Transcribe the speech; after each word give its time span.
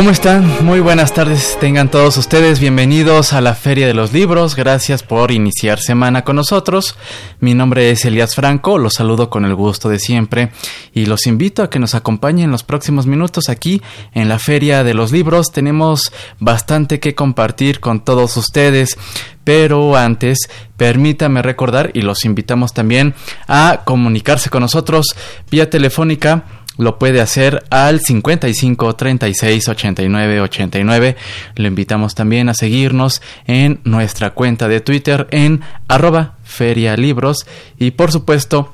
¿Cómo 0.00 0.12
están? 0.12 0.64
Muy 0.64 0.80
buenas 0.80 1.12
tardes, 1.12 1.58
tengan 1.60 1.90
todos 1.90 2.16
ustedes 2.16 2.58
bienvenidos 2.58 3.34
a 3.34 3.42
la 3.42 3.54
Feria 3.54 3.86
de 3.86 3.92
los 3.92 4.14
Libros, 4.14 4.56
gracias 4.56 5.02
por 5.02 5.30
iniciar 5.30 5.78
semana 5.78 6.24
con 6.24 6.36
nosotros. 6.36 6.96
Mi 7.38 7.52
nombre 7.52 7.90
es 7.90 8.06
Elías 8.06 8.34
Franco, 8.34 8.78
los 8.78 8.94
saludo 8.94 9.28
con 9.28 9.44
el 9.44 9.54
gusto 9.54 9.90
de 9.90 9.98
siempre 9.98 10.52
y 10.94 11.04
los 11.04 11.26
invito 11.26 11.62
a 11.62 11.68
que 11.68 11.78
nos 11.78 11.94
acompañen 11.94 12.46
en 12.46 12.50
los 12.50 12.62
próximos 12.62 13.06
minutos 13.06 13.50
aquí 13.50 13.82
en 14.14 14.30
la 14.30 14.38
Feria 14.38 14.84
de 14.84 14.94
los 14.94 15.12
Libros. 15.12 15.52
Tenemos 15.52 16.10
bastante 16.38 16.98
que 16.98 17.14
compartir 17.14 17.80
con 17.80 18.02
todos 18.02 18.38
ustedes, 18.38 18.96
pero 19.44 19.96
antes 19.96 20.38
permítame 20.78 21.42
recordar 21.42 21.90
y 21.92 22.00
los 22.00 22.24
invitamos 22.24 22.72
también 22.72 23.14
a 23.46 23.82
comunicarse 23.84 24.48
con 24.48 24.62
nosotros 24.62 25.14
vía 25.50 25.68
telefónica 25.68 26.44
lo 26.78 26.98
puede 26.98 27.20
hacer 27.20 27.64
al 27.70 28.00
55 28.00 28.96
36 28.96 29.68
89 29.68 30.40
89. 30.40 31.16
Le 31.56 31.68
invitamos 31.68 32.14
también 32.14 32.48
a 32.48 32.54
seguirnos 32.54 33.20
en 33.46 33.80
nuestra 33.84 34.30
cuenta 34.30 34.68
de 34.68 34.80
Twitter 34.80 35.26
en 35.30 35.60
arroba 35.88 36.36
ferialibros 36.44 37.46
y 37.78 37.92
por 37.92 38.12
supuesto 38.12 38.72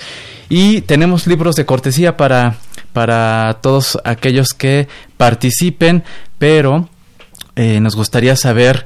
Y 0.50 0.82
tenemos 0.82 1.26
libros 1.26 1.56
de 1.56 1.64
cortesía 1.64 2.18
para, 2.18 2.56
para 2.92 3.60
todos 3.62 3.98
aquellos 4.04 4.48
que 4.48 4.86
participen, 5.16 6.04
pero 6.36 6.90
eh, 7.56 7.80
nos 7.80 7.96
gustaría 7.96 8.36
saber 8.36 8.84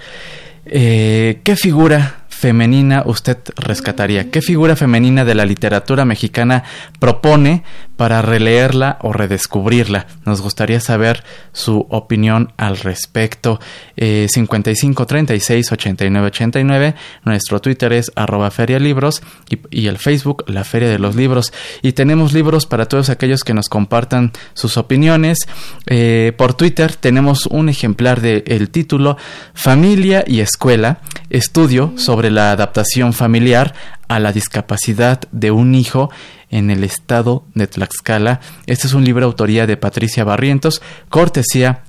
eh, 0.66 1.40
qué 1.42 1.56
figura 1.56 2.27
femenina 2.38 3.02
usted 3.04 3.38
rescataría? 3.56 4.30
¿Qué 4.30 4.42
figura 4.42 4.76
femenina 4.76 5.24
de 5.24 5.34
la 5.34 5.44
literatura 5.44 6.04
mexicana 6.04 6.62
propone 7.00 7.64
para 7.96 8.22
releerla 8.22 8.98
o 9.02 9.12
redescubrirla? 9.12 10.06
Nos 10.24 10.40
gustaría 10.40 10.78
saber 10.78 11.24
su 11.52 11.86
opinión 11.90 12.52
al 12.56 12.76
respecto. 12.76 13.58
Eh, 13.96 14.28
55 14.30 15.06
36 15.06 15.72
89 15.72 16.26
89. 16.28 16.94
Nuestro 17.24 17.60
Twitter 17.60 17.92
es 17.92 18.12
arroba 18.14 18.52
ferialibros 18.52 19.20
y, 19.50 19.58
y 19.70 19.88
el 19.88 19.98
Facebook 19.98 20.44
La 20.46 20.62
Feria 20.62 20.88
de 20.88 21.00
los 21.00 21.16
Libros. 21.16 21.52
Y 21.82 21.92
tenemos 21.92 22.32
libros 22.32 22.66
para 22.66 22.86
todos 22.86 23.10
aquellos 23.10 23.42
que 23.42 23.54
nos 23.54 23.68
compartan 23.68 24.30
sus 24.54 24.76
opiniones. 24.76 25.38
Eh, 25.86 26.32
por 26.36 26.54
Twitter 26.54 26.94
tenemos 26.94 27.46
un 27.46 27.68
ejemplar 27.68 28.20
de 28.20 28.44
el 28.46 28.70
título 28.70 29.16
Familia 29.54 30.22
y 30.24 30.38
Escuela, 30.40 31.00
estudio 31.30 31.94
sobre 31.96 32.27
la 32.30 32.52
adaptación 32.52 33.12
familiar 33.12 33.74
a 34.08 34.18
la 34.18 34.32
discapacidad 34.32 35.20
de 35.32 35.50
un 35.50 35.74
hijo 35.74 36.10
en 36.50 36.70
el 36.70 36.84
estado 36.84 37.44
de 37.54 37.66
Tlaxcala. 37.66 38.40
Este 38.66 38.86
es 38.86 38.94
un 38.94 39.04
libro 39.04 39.20
de 39.20 39.26
autoría 39.26 39.66
de 39.66 39.76
Patricia 39.76 40.24
Barrientos, 40.24 40.82
cortesía 41.08 41.84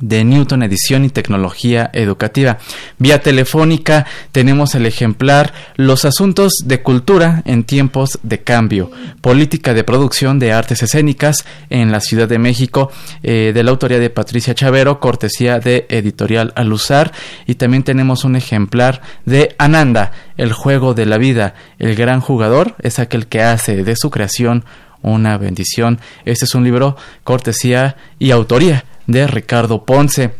de 0.00 0.24
Newton 0.24 0.62
Edición 0.62 1.04
y 1.04 1.10
Tecnología 1.10 1.90
Educativa. 1.92 2.58
Vía 2.98 3.20
telefónica 3.20 4.06
tenemos 4.32 4.74
el 4.74 4.86
ejemplar 4.86 5.52
Los 5.76 6.04
asuntos 6.04 6.52
de 6.64 6.82
cultura 6.82 7.42
en 7.44 7.64
tiempos 7.64 8.18
de 8.22 8.40
cambio, 8.42 8.90
política 9.20 9.74
de 9.74 9.84
producción 9.84 10.38
de 10.38 10.52
artes 10.52 10.82
escénicas 10.82 11.44
en 11.68 11.92
la 11.92 12.00
Ciudad 12.00 12.28
de 12.28 12.38
México, 12.38 12.90
eh, 13.22 13.52
de 13.54 13.62
la 13.62 13.70
autoría 13.70 13.98
de 13.98 14.10
Patricia 14.10 14.54
Chavero, 14.54 15.00
cortesía 15.00 15.58
de 15.58 15.86
Editorial 15.88 16.52
Aluzar. 16.56 17.12
Y 17.46 17.54
también 17.54 17.82
tenemos 17.82 18.24
un 18.24 18.36
ejemplar 18.36 19.02
de 19.24 19.54
Ananda, 19.58 20.12
El 20.36 20.52
juego 20.52 20.94
de 20.94 21.06
la 21.06 21.18
vida. 21.18 21.54
El 21.78 21.94
gran 21.94 22.20
jugador 22.20 22.76
es 22.82 22.98
aquel 22.98 23.26
que 23.26 23.42
hace 23.42 23.84
de 23.84 23.96
su 23.96 24.10
creación 24.10 24.64
una 25.02 25.38
bendición. 25.38 26.00
Este 26.24 26.44
es 26.44 26.54
un 26.54 26.64
libro 26.64 26.96
cortesía 27.24 27.96
y 28.18 28.30
autoría 28.30 28.84
de 29.10 29.26
Ricardo 29.26 29.84
Ponce. 29.84 30.32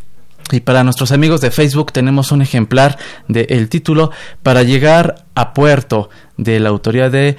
Y 0.52 0.60
para 0.60 0.82
nuestros 0.82 1.12
amigos 1.12 1.40
de 1.40 1.50
Facebook 1.50 1.92
tenemos 1.92 2.32
un 2.32 2.42
ejemplar 2.42 2.98
del 3.28 3.68
título 3.68 4.10
Para 4.42 4.62
llegar 4.62 5.26
a 5.34 5.52
puerto 5.52 6.10
de 6.36 6.58
la 6.58 6.70
autoría 6.70 7.08
de 7.10 7.36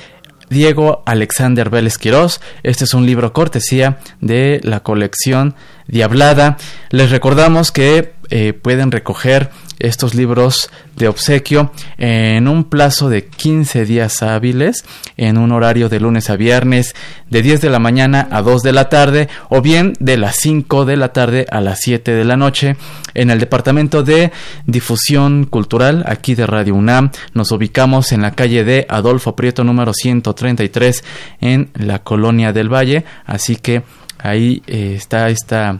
Diego 0.49 1.03
Alexander 1.05 1.69
Vélez 1.69 1.97
Quirós. 1.97 2.41
Este 2.63 2.83
es 2.83 2.93
un 2.93 3.05
libro 3.05 3.33
cortesía 3.33 3.99
de 4.19 4.59
la 4.63 4.81
colección 4.81 5.55
Diablada. 5.87 6.57
Les 6.89 7.09
recordamos 7.09 7.71
que 7.71 8.13
eh, 8.29 8.53
pueden 8.53 8.91
recoger 8.91 9.49
estos 9.81 10.15
libros 10.15 10.69
de 10.95 11.07
obsequio 11.07 11.71
en 11.97 12.47
un 12.47 12.65
plazo 12.65 13.09
de 13.09 13.25
15 13.25 13.85
días 13.85 14.21
hábiles, 14.21 14.85
en 15.17 15.37
un 15.37 15.51
horario 15.51 15.89
de 15.89 15.99
lunes 15.99 16.29
a 16.29 16.35
viernes, 16.35 16.95
de 17.29 17.41
10 17.41 17.61
de 17.61 17.69
la 17.69 17.79
mañana 17.79 18.27
a 18.31 18.41
2 18.41 18.61
de 18.61 18.73
la 18.73 18.89
tarde, 18.89 19.29
o 19.49 19.61
bien 19.61 19.93
de 19.99 20.17
las 20.17 20.37
5 20.37 20.85
de 20.85 20.97
la 20.97 21.13
tarde 21.13 21.45
a 21.49 21.61
las 21.61 21.79
7 21.81 22.11
de 22.11 22.25
la 22.25 22.37
noche, 22.37 22.75
en 23.13 23.29
el 23.29 23.39
Departamento 23.39 24.03
de 24.03 24.31
Difusión 24.65 25.45
Cultural, 25.45 26.03
aquí 26.07 26.35
de 26.35 26.45
Radio 26.47 26.75
UNAM. 26.75 27.11
Nos 27.33 27.51
ubicamos 27.51 28.11
en 28.11 28.21
la 28.21 28.31
calle 28.31 28.63
de 28.63 28.85
Adolfo 28.89 29.35
Prieto 29.35 29.63
número 29.63 29.93
133 29.93 31.03
en 31.41 31.69
la 31.73 31.99
Colonia 31.99 32.53
del 32.53 32.73
Valle, 32.73 33.05
así 33.25 33.55
que 33.55 33.83
ahí 34.19 34.61
eh, 34.67 34.93
está 34.95 35.29
esta 35.29 35.79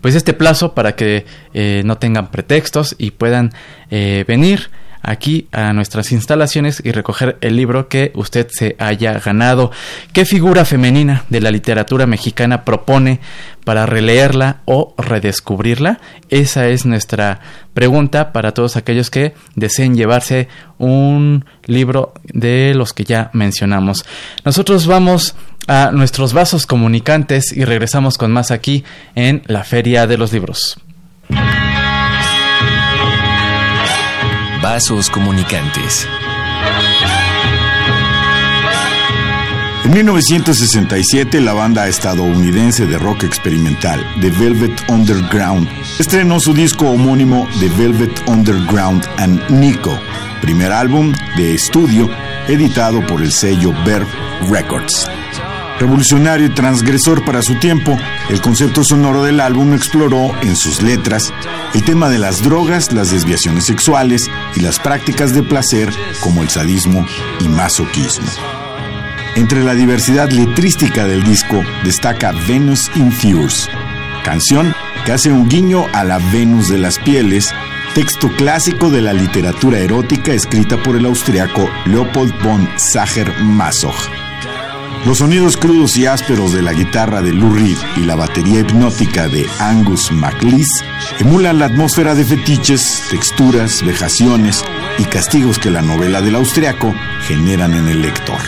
pues 0.00 0.14
este 0.14 0.34
plazo 0.34 0.74
para 0.74 0.94
que 0.96 1.26
eh, 1.54 1.82
no 1.84 1.98
tengan 1.98 2.30
pretextos 2.30 2.94
y 2.98 3.12
puedan 3.12 3.52
eh, 3.90 4.24
venir 4.26 4.70
aquí 5.02 5.48
a 5.52 5.72
nuestras 5.72 6.12
instalaciones 6.12 6.82
y 6.84 6.92
recoger 6.92 7.38
el 7.40 7.56
libro 7.56 7.88
que 7.88 8.12
usted 8.14 8.48
se 8.50 8.76
haya 8.78 9.18
ganado. 9.18 9.70
¿Qué 10.12 10.24
figura 10.24 10.64
femenina 10.64 11.24
de 11.28 11.40
la 11.40 11.50
literatura 11.50 12.06
mexicana 12.06 12.64
propone 12.64 13.20
para 13.64 13.86
releerla 13.86 14.60
o 14.64 14.94
redescubrirla? 14.98 16.00
Esa 16.28 16.68
es 16.68 16.86
nuestra 16.86 17.40
pregunta 17.74 18.32
para 18.32 18.52
todos 18.52 18.76
aquellos 18.76 19.10
que 19.10 19.34
deseen 19.54 19.94
llevarse 19.94 20.48
un 20.78 21.44
libro 21.64 22.14
de 22.24 22.74
los 22.74 22.92
que 22.92 23.04
ya 23.04 23.30
mencionamos. 23.32 24.04
Nosotros 24.44 24.86
vamos 24.86 25.36
a 25.68 25.90
nuestros 25.92 26.32
vasos 26.32 26.66
comunicantes 26.66 27.56
y 27.56 27.64
regresamos 27.64 28.16
con 28.18 28.32
más 28.32 28.50
aquí 28.50 28.84
en 29.14 29.42
la 29.46 29.64
Feria 29.64 30.06
de 30.06 30.18
los 30.18 30.32
Libros. 30.32 30.80
Vasos 34.60 35.08
comunicantes. 35.10 36.06
En 39.84 39.92
1967, 39.92 41.40
la 41.40 41.52
banda 41.52 41.88
estadounidense 41.88 42.86
de 42.86 42.98
rock 42.98 43.24
experimental 43.24 44.04
The 44.20 44.30
Velvet 44.30 44.84
Underground 44.88 45.68
estrenó 45.98 46.40
su 46.40 46.52
disco 46.52 46.90
homónimo 46.90 47.48
The 47.60 47.68
Velvet 47.68 48.28
Underground 48.28 49.06
and 49.16 49.48
Nico, 49.50 49.98
primer 50.42 50.72
álbum 50.72 51.14
de 51.36 51.54
estudio 51.54 52.10
editado 52.48 53.06
por 53.06 53.22
el 53.22 53.32
sello 53.32 53.72
Verve 53.84 54.10
Records. 54.50 55.08
Revolucionario 55.80 56.46
y 56.46 56.54
transgresor 56.54 57.24
para 57.24 57.40
su 57.40 57.54
tiempo, 57.60 57.96
el 58.30 58.40
concepto 58.40 58.82
sonoro 58.82 59.22
del 59.22 59.38
álbum 59.38 59.74
exploró 59.74 60.32
en 60.42 60.56
sus 60.56 60.82
letras 60.82 61.32
el 61.72 61.84
tema 61.84 62.08
de 62.08 62.18
las 62.18 62.42
drogas, 62.42 62.92
las 62.92 63.12
desviaciones 63.12 63.66
sexuales 63.66 64.28
y 64.56 64.60
las 64.60 64.80
prácticas 64.80 65.32
de 65.34 65.44
placer 65.44 65.92
como 66.20 66.42
el 66.42 66.48
sadismo 66.48 67.06
y 67.40 67.48
masoquismo. 67.48 68.26
Entre 69.36 69.62
la 69.62 69.74
diversidad 69.74 70.30
letrística 70.30 71.06
del 71.06 71.22
disco 71.22 71.62
destaca 71.84 72.32
Venus 72.48 72.90
in 72.96 73.12
Furs, 73.12 73.70
canción 74.24 74.74
que 75.06 75.12
hace 75.12 75.30
un 75.30 75.48
guiño 75.48 75.86
a 75.92 76.02
la 76.02 76.18
Venus 76.32 76.68
de 76.68 76.78
las 76.78 76.98
pieles, 76.98 77.54
texto 77.94 78.28
clásico 78.36 78.90
de 78.90 79.00
la 79.00 79.12
literatura 79.12 79.78
erótica 79.78 80.32
escrita 80.32 80.76
por 80.82 80.96
el 80.96 81.06
austriaco 81.06 81.70
Leopold 81.86 82.34
von 82.42 82.68
Sacher-Masoch. 82.76 84.17
Los 85.06 85.18
sonidos 85.18 85.56
crudos 85.56 85.96
y 85.96 86.06
ásperos 86.06 86.52
de 86.52 86.60
la 86.60 86.72
guitarra 86.72 87.22
de 87.22 87.32
Lou 87.32 87.54
Reed 87.54 87.78
y 87.96 88.00
la 88.00 88.14
batería 88.14 88.60
hipnótica 88.60 89.28
de 89.28 89.46
Angus 89.58 90.12
MacLeese 90.12 90.84
emulan 91.20 91.60
la 91.60 91.66
atmósfera 91.66 92.14
de 92.14 92.24
fetiches, 92.24 93.04
texturas, 93.10 93.82
vejaciones 93.84 94.62
y 94.98 95.04
castigos 95.04 95.58
que 95.58 95.70
la 95.70 95.82
novela 95.82 96.20
del 96.20 96.34
austriaco 96.34 96.94
generan 97.26 97.74
en 97.74 97.88
el 97.88 98.02
lector. 98.02 98.40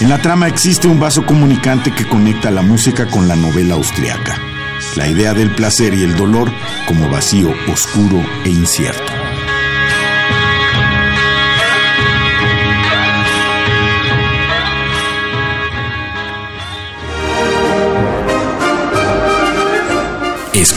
En 0.00 0.08
la 0.08 0.18
trama 0.18 0.46
existe 0.46 0.88
un 0.88 1.00
vaso 1.00 1.26
comunicante 1.26 1.90
que 1.90 2.06
conecta 2.06 2.50
la 2.50 2.62
música 2.62 3.06
con 3.06 3.28
la 3.28 3.36
novela 3.36 3.74
austriaca. 3.74 4.38
La 4.94 5.08
idea 5.08 5.34
del 5.34 5.50
placer 5.50 5.94
y 5.94 6.02
el 6.02 6.16
dolor 6.16 6.50
como 6.86 7.08
vacío 7.08 7.52
oscuro 7.68 8.22
e 8.44 8.50
incierto. 8.50 9.25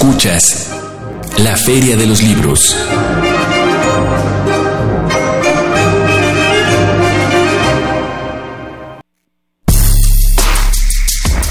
Escuchas 0.09 0.71
la 1.37 1.55
Feria 1.55 1.95
de 1.95 2.07
los 2.07 2.23
Libros. 2.23 2.75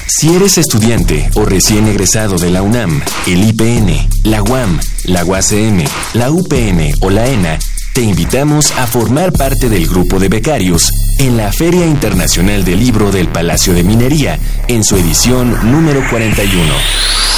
Si 0.07 0.35
eres 0.35 0.57
estudiante 0.57 1.29
o 1.35 1.45
recién 1.45 1.87
egresado 1.87 2.37
de 2.37 2.49
la 2.49 2.61
UNAM, 2.61 3.01
el 3.27 3.45
IPN, 3.45 4.09
la 4.23 4.43
UAM, 4.43 4.77
la 5.05 5.23
UACM, 5.23 5.85
la 6.15 6.29
UPN 6.29 6.91
o 6.99 7.09
la 7.09 7.27
ENA, 7.27 7.59
te 7.93 8.01
invitamos 8.01 8.71
a 8.71 8.87
formar 8.87 9.31
parte 9.31 9.69
del 9.69 9.87
grupo 9.87 10.19
de 10.19 10.27
becarios 10.27 10.91
en 11.17 11.37
la 11.37 11.53
Feria 11.53 11.85
Internacional 11.85 12.65
del 12.65 12.79
Libro 12.79 13.09
del 13.09 13.29
Palacio 13.29 13.73
de 13.73 13.83
Minería 13.83 14.37
en 14.67 14.83
su 14.83 14.97
edición 14.97 15.71
número 15.71 16.03
41. 16.09 17.28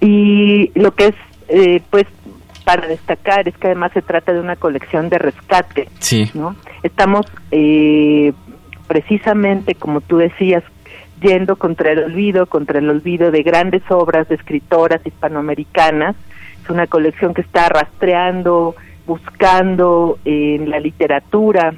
Y 0.00 0.70
lo 0.78 0.94
que 0.94 1.06
es 1.06 1.14
eh, 1.48 1.80
pues 1.90 2.06
para 2.64 2.86
destacar 2.88 3.48
es 3.48 3.56
que 3.56 3.68
además 3.68 3.92
se 3.92 4.02
trata 4.02 4.32
de 4.32 4.40
una 4.40 4.56
colección 4.56 5.08
de 5.08 5.18
rescate 5.18 5.88
sí. 6.00 6.28
no 6.34 6.56
estamos 6.82 7.24
eh, 7.52 8.32
precisamente 8.88 9.76
como 9.76 10.00
tú 10.00 10.16
decías 10.16 10.64
yendo 11.20 11.56
contra 11.56 11.92
el 11.92 12.00
olvido 12.04 12.46
contra 12.46 12.78
el 12.78 12.90
olvido 12.90 13.30
de 13.30 13.42
grandes 13.42 13.82
obras 13.90 14.28
de 14.28 14.34
escritoras 14.34 15.00
hispanoamericanas. 15.04 16.16
Es 16.62 16.70
una 16.70 16.86
colección 16.86 17.32
que 17.32 17.42
está 17.42 17.68
rastreando 17.68 18.74
buscando 19.06 20.18
en 20.24 20.70
la 20.70 20.80
literatura 20.80 21.74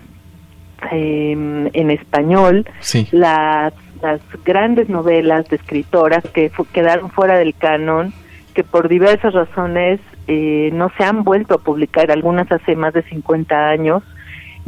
em, 0.91 1.69
en 1.73 1.91
español 1.91 2.67
las, 3.13 3.73
las 4.03 4.21
grandes 4.45 4.89
novelas 4.89 5.49
de 5.49 5.57
escritoras 5.57 6.25
que 6.33 6.51
quedaron 6.73 7.11
fuera 7.11 7.37
del 7.37 7.55
canon, 7.55 8.13
que 8.55 8.65
por 8.65 8.89
diversas 8.89 9.35
razones 9.35 10.01
eh, 10.27 10.71
no 10.73 10.91
se 10.97 11.05
han 11.05 11.25
vuelto 11.25 11.55
a 11.55 11.59
publicar, 11.59 12.11
algunas 12.11 12.51
hace 12.51 12.77
más 12.77 12.95
de 12.95 13.03
50 13.03 13.69
años, 13.69 14.03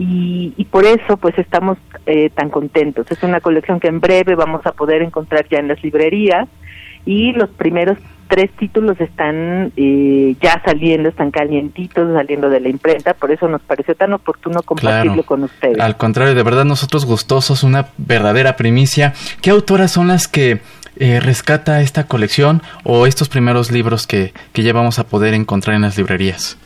y, 0.03 0.67
por 0.71 0.87
eso 0.87 1.19
pues 1.19 1.37
estamos 1.37 1.77
eh, 2.07 2.31
tan 2.31 2.49
contentos. 2.49 3.11
Es 3.11 3.23
una 3.23 3.43
colección 3.43 3.81
que 3.81 3.89
en 3.89 4.01
breve 4.01 4.35
vamos 4.35 4.65
a 4.65 4.73
poder 4.73 5.03
encontrar 5.03 5.47
ya 5.51 5.59
en 5.59 5.69
las 5.69 5.83
librerías 5.83 6.49
y 7.07 7.33
los 7.33 7.51
primeros 7.51 7.99
tres 8.31 8.51
títulos 8.53 8.99
están 9.01 9.73
eh, 9.77 10.37
ya 10.41 10.63
saliendo, 10.65 11.09
están 11.09 11.33
calientitos, 11.33 12.13
saliendo 12.15 12.49
de 12.49 12.61
la 12.61 12.69
imprenta, 12.69 13.13
por 13.13 13.33
eso 13.33 13.49
nos 13.49 13.61
pareció 13.61 13.95
tan 13.97 14.13
oportuno 14.13 14.63
compartirlo 14.63 15.25
con 15.25 15.43
ustedes. 15.43 15.81
Al 15.81 15.97
contrario, 15.97 16.35
de 16.35 16.43
verdad 16.43 16.65
nosotros 16.65 17.05
gustosos, 17.05 17.65
una 17.65 17.89
verdadera 17.99 18.57
primicia. 18.57 19.15
¿Qué 19.43 19.51
autoras 19.51 19.91
son 19.91 20.09
las 20.09 20.29
que 20.29 20.61
eh, 20.97 21.19
rescata 21.19 21.83
esta 21.83 22.07
colección 22.07 22.63
o 22.85 23.07
estos 23.07 23.29
primeros 23.29 23.73
libros 23.73 24.07
que, 24.07 24.33
que 24.53 24.63
ya 24.63 24.73
vamos 24.73 25.01
a 25.01 25.09
poder 25.09 25.35
encontrar 25.35 25.75
en 25.75 25.83
las 25.83 25.99
librerías? 25.99 26.57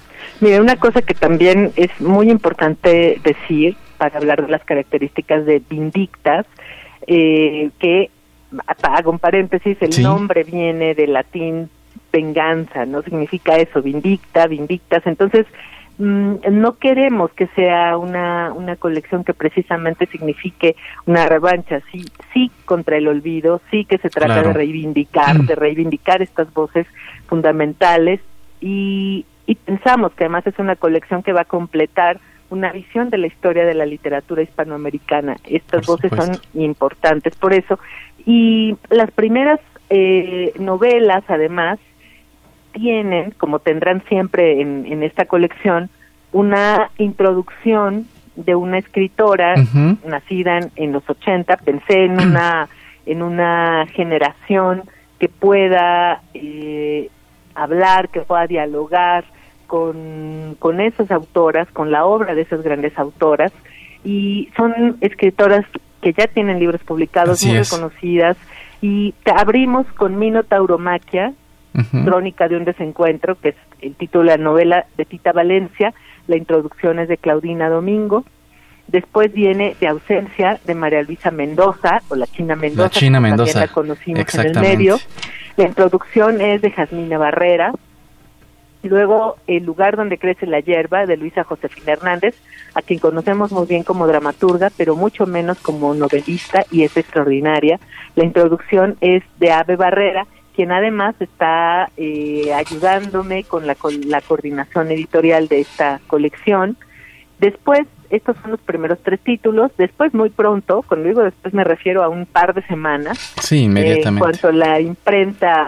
Mira, 0.41 0.61
una 0.61 0.77
cosa 0.77 1.01
que 1.01 1.15
también 1.15 1.73
es 1.77 1.91
muy 1.99 2.31
importante 2.31 3.21
decir 3.25 3.77
para 3.97 4.19
hablar 4.19 4.45
de 4.45 4.51
las 4.51 4.65
características 4.65 5.47
de 5.47 5.63
Vindictas, 5.71 6.45
eh, 7.07 7.71
que 7.79 8.11
hago 8.83 9.11
un 9.11 9.19
paréntesis, 9.19 9.77
el 9.81 10.03
nombre 10.03 10.45
viene 10.45 10.95
del 10.95 11.13
latín 11.13 11.71
venganza, 12.13 12.87
¿no? 12.87 13.03
Significa 13.03 13.57
eso, 13.57 13.83
vindicta, 13.83 14.47
vindictas. 14.47 15.05
Entonces, 15.07 15.47
mm, 15.99 16.35
no 16.51 16.79
queremos 16.79 17.33
que 17.33 17.49
sea 17.49 17.99
una, 17.99 18.53
una 18.53 18.77
colección 18.77 19.25
que 19.25 19.35
precisamente 19.35 20.07
signifique 20.07 20.77
una 21.07 21.27
revancha, 21.27 21.81
sí, 21.91 22.05
sí 22.33 22.51
contra 22.65 22.97
el 22.97 23.09
olvido, 23.09 23.61
sí 23.71 23.85
que 23.85 23.99
se 23.99 24.11
trata 24.11 24.43
de 24.43 24.53
reivindicar, 24.53 25.43
mm. 25.43 25.47
de 25.47 25.55
reivindicar 25.57 26.23
estas 26.23 26.53
voces 26.55 26.87
fundamentales 27.27 28.21
y, 28.61 29.27
y 29.47 29.55
pensamos 29.57 30.13
que 30.13 30.25
además 30.25 30.47
es 30.47 30.59
una 30.59 30.77
colección 30.77 31.23
que 31.23 31.33
va 31.33 31.43
a 31.43 31.47
completar 31.47 32.21
una 32.51 32.73
visión 32.73 33.11
de 33.11 33.19
la 33.19 33.27
historia 33.27 33.65
de 33.65 33.75
la 33.75 33.87
literatura 33.87 34.43
hispanoamericana. 34.43 35.37
Estas 35.45 35.87
voces 35.87 36.13
son 36.15 36.37
importantes 36.55 37.35
por 37.37 37.53
eso. 37.53 37.79
Y 38.27 38.77
las 38.91 39.11
primeras 39.11 39.61
eh, 39.91 40.53
novelas, 40.59 41.25
además, 41.29 41.79
tienen, 42.73 43.33
como 43.33 43.59
tendrán 43.59 44.03
siempre 44.09 44.61
en, 44.61 44.87
en 44.87 45.03
esta 45.03 45.27
colección, 45.27 45.91
una 46.33 46.91
introducción 46.99 48.07
de 48.37 48.55
una 48.55 48.79
escritora 48.79 49.55
nacida 50.05 50.61
en, 50.75 50.93
los 50.93 51.09
80. 51.09 51.57
Pensé 51.59 52.05
en 52.05 52.21
una, 52.21 52.69
en 53.07 53.23
una 53.23 53.87
generación 53.93 54.83
que 55.19 55.29
pueda 55.29 56.23
eh, 56.35 57.11
hablar, 57.55 58.09
que 58.09 58.21
pueda 58.21 58.47
dialogar 58.47 59.25
con, 59.67 60.57
con 60.59 60.81
esas 60.81 61.11
autoras, 61.11 61.71
con 61.71 61.91
la 61.91 62.05
obra 62.05 62.35
de 62.35 62.43
esas 62.43 62.63
grandes 62.63 62.99
autoras, 62.99 63.53
y 64.05 64.51
son 64.57 64.99
escritoras 65.01 65.65
que 66.05 66.13
ya 66.13 66.27
tienen 66.27 66.59
libros 66.59 66.83
publicados, 66.83 67.43
muy 67.43 67.57
reconocidas, 67.57 68.37
y 68.83 69.15
abrimos 69.35 69.87
con 69.97 70.19
Minotauromaquia, 70.19 71.33
Crónica 72.05 72.47
de 72.47 72.57
un 72.57 72.65
desencuentro, 72.65 73.37
que 73.41 73.49
es 73.49 73.55
el 73.81 73.95
título 73.95 74.31
de 74.31 74.37
la 74.37 74.45
novela 74.45 74.87
de 74.99 75.07
Tita 75.07 75.33
Valencia, 75.33 75.95
la 76.29 76.37
introducción 76.37 76.99
es 76.99 77.09
de 77.09 77.17
Claudina 77.17 77.71
Domingo, 77.71 78.25
Después 78.87 79.33
viene 79.33 79.75
De 79.81 79.89
ausencia 79.89 80.61
de 80.67 80.75
María 80.75 81.03
Luisa 81.03 81.31
Mendoza, 81.31 82.03
o 82.11 82.17
la 82.17 82.27
China 82.27 82.55
Mendoza, 82.55 82.83
la 82.83 82.91
China 82.91 83.19
Mendoza. 83.19 83.61
la 83.61 83.69
conocimos 83.69 84.35
en 84.35 84.47
el 84.47 84.61
medio. 84.61 84.99
La 85.57 85.65
introducción 85.65 86.43
es 86.43 86.61
de 86.61 86.71
Jasmina 86.71 87.17
Barrera, 87.17 87.73
Luego, 88.85 89.37
El 89.47 89.65
lugar 89.65 89.97
donde 89.97 90.19
crece 90.19 90.47
la 90.47 90.61
hierba, 90.61 91.07
de 91.07 91.17
Luisa 91.17 91.43
Josefina 91.43 91.93
Hernández, 91.93 92.35
a 92.75 92.83
quien 92.83 92.99
conocemos 92.99 93.51
muy 93.51 93.67
bien 93.67 93.83
como 93.83 94.07
dramaturga, 94.07 94.71
pero 94.77 94.95
mucho 94.95 95.27
menos 95.27 95.59
como 95.59 95.95
novelista, 95.95 96.65
y 96.71 96.83
es 96.83 96.97
extraordinaria. 96.97 97.81
La 98.15 98.25
introducción 98.25 98.97
es 99.01 99.23
de 99.39 99.53
Ave 99.53 99.77
Barrera, 99.77 100.27
quien 100.55 100.71
además 100.71 101.15
está 101.19 101.91
eh, 101.97 102.53
ayudándome 102.55 103.45
con 103.45 103.67
la, 103.67 103.75
con 103.75 104.09
la 104.09 104.21
coordinación 104.21 104.91
editorial 104.91 105.49
de 105.49 105.61
esta 105.61 106.01
colección. 106.07 106.77
Después, 107.41 107.87
estos 108.11 108.37
son 108.43 108.53
los 108.53 108.61
primeros 108.61 108.99
tres 109.03 109.19
títulos. 109.21 109.73
Después, 109.77 110.15
muy 110.15 110.31
pronto, 110.31 110.85
cuando 110.87 111.09
digo 111.09 111.23
después 111.23 111.53
me 111.55 111.65
refiero 111.65 112.05
a 112.05 112.09
un 112.09 112.27
par 112.27 112.55
de 112.55 112.63
semanas. 112.67 113.19
Sí, 113.41 113.65
inmediatamente. 113.65 114.09
en 114.09 114.19
cuanto 114.19 114.53
la 114.53 114.81
imprenta 114.81 115.67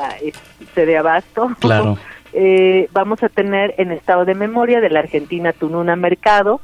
se 0.74 0.86
dé 0.86 0.96
abasto. 0.96 1.50
Claro. 1.60 1.98
eh, 2.32 2.88
vamos 2.92 3.22
a 3.22 3.28
tener 3.28 3.74
en 3.78 3.92
estado 3.92 4.24
de 4.24 4.34
memoria 4.34 4.80
de 4.80 4.90
la 4.90 5.00
Argentina 5.00 5.52
Tununa 5.52 5.96
Mercado, 5.96 6.60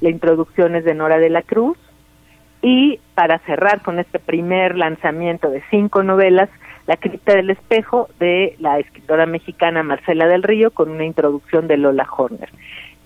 la 0.00 0.10
introducción 0.10 0.76
es 0.76 0.84
de 0.84 0.94
Nora 0.94 1.18
de 1.18 1.30
la 1.30 1.42
Cruz, 1.42 1.78
y 2.62 3.00
para 3.14 3.38
cerrar 3.40 3.82
con 3.82 3.98
este 3.98 4.18
primer 4.18 4.76
lanzamiento 4.76 5.50
de 5.50 5.62
cinco 5.70 6.02
novelas, 6.02 6.48
La 6.86 6.96
cripta 6.96 7.34
del 7.34 7.50
espejo 7.50 8.08
de 8.20 8.54
la 8.60 8.78
escritora 8.78 9.26
mexicana 9.26 9.82
Marcela 9.82 10.28
del 10.28 10.44
Río 10.44 10.70
con 10.70 10.88
una 10.88 11.04
introducción 11.04 11.66
de 11.66 11.76
Lola 11.76 12.06
Horner. 12.08 12.48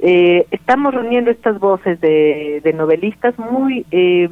Eh, 0.01 0.47
estamos 0.51 0.95
reuniendo 0.95 1.31
estas 1.31 1.59
voces 1.59 2.01
de, 2.01 2.73
novelistas 2.75 3.39
muy 3.39 3.87
eh, 3.91 4.29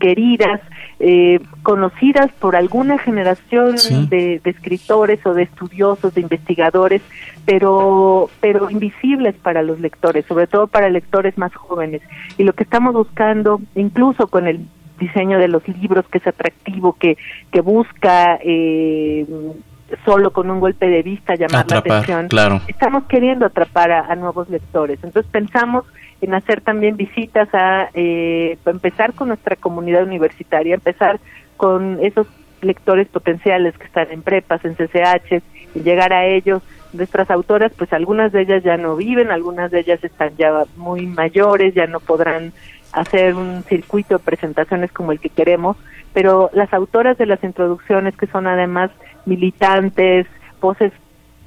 queridas, 0.00 0.60
eh, 1.02 1.40
conocidas 1.62 2.30
por 2.40 2.56
alguna 2.56 2.98
generación 2.98 3.76
de, 4.10 4.40
escritores 4.44 5.24
o 5.24 5.32
de 5.32 5.44
estudiosos, 5.44 6.12
de 6.12 6.20
investigadores, 6.20 7.00
pero, 7.46 8.28
pero 8.40 8.68
invisibles 8.68 9.34
para 9.36 9.62
los 9.62 9.80
lectores, 9.80 10.26
sobre 10.26 10.46
todo 10.46 10.66
para 10.66 10.90
lectores 10.90 11.38
más 11.38 11.54
jóvenes. 11.54 12.02
Y 12.36 12.44
lo 12.44 12.52
que 12.52 12.64
estamos 12.64 12.92
buscando, 12.92 13.62
incluso 13.74 14.26
con 14.26 14.46
el 14.46 14.66
diseño 14.98 15.38
de 15.38 15.48
los 15.48 15.66
libros, 15.66 16.06
que 16.08 16.18
es 16.18 16.26
atractivo, 16.26 16.92
que, 16.92 17.16
que 17.50 17.62
busca 17.62 18.38
eh, 18.44 19.24
solo 20.04 20.32
con 20.32 20.50
un 20.50 20.60
golpe 20.60 20.86
de 20.86 21.02
vista 21.02 21.34
llamar 21.34 21.66
la 21.70 21.78
atención. 21.78 22.28
Claro. 22.28 22.60
Estamos 22.68 23.04
queriendo 23.04 23.46
atrapar 23.46 23.90
a, 23.90 24.14
nuevos 24.16 24.48
lectores. 24.48 24.98
Entonces 25.02 25.30
pensamos 25.30 25.84
en 26.20 26.34
hacer 26.34 26.60
también 26.60 26.96
visitas 26.96 27.48
a, 27.52 27.88
eh, 27.94 28.58
empezar 28.66 29.14
con 29.14 29.28
nuestra 29.28 29.56
comunidad 29.56 30.04
universitaria, 30.04 30.74
empezar 30.74 31.20
con 31.56 31.98
esos 32.02 32.26
lectores 32.62 33.08
potenciales 33.08 33.76
que 33.78 33.86
están 33.86 34.10
en 34.10 34.22
prepas, 34.22 34.64
en 34.64 34.74
CCH, 34.74 35.42
y 35.74 35.80
llegar 35.80 36.12
a 36.12 36.26
ellos. 36.26 36.62
Nuestras 36.92 37.30
autoras, 37.30 37.72
pues 37.76 37.92
algunas 37.92 38.32
de 38.32 38.42
ellas 38.42 38.62
ya 38.62 38.76
no 38.76 38.96
viven, 38.96 39.30
algunas 39.30 39.70
de 39.70 39.80
ellas 39.80 40.02
están 40.02 40.36
ya 40.36 40.64
muy 40.76 41.06
mayores, 41.06 41.74
ya 41.74 41.86
no 41.86 42.00
podrán 42.00 42.52
hacer 42.92 43.34
un 43.34 43.62
circuito 43.64 44.18
de 44.18 44.24
presentaciones 44.24 44.90
como 44.92 45.12
el 45.12 45.20
que 45.20 45.28
queremos, 45.28 45.76
pero 46.12 46.50
las 46.52 46.72
autoras 46.72 47.16
de 47.18 47.26
las 47.26 47.42
introducciones, 47.44 48.16
que 48.16 48.26
son 48.26 48.46
además 48.46 48.90
militantes, 49.26 50.26
voces 50.60 50.92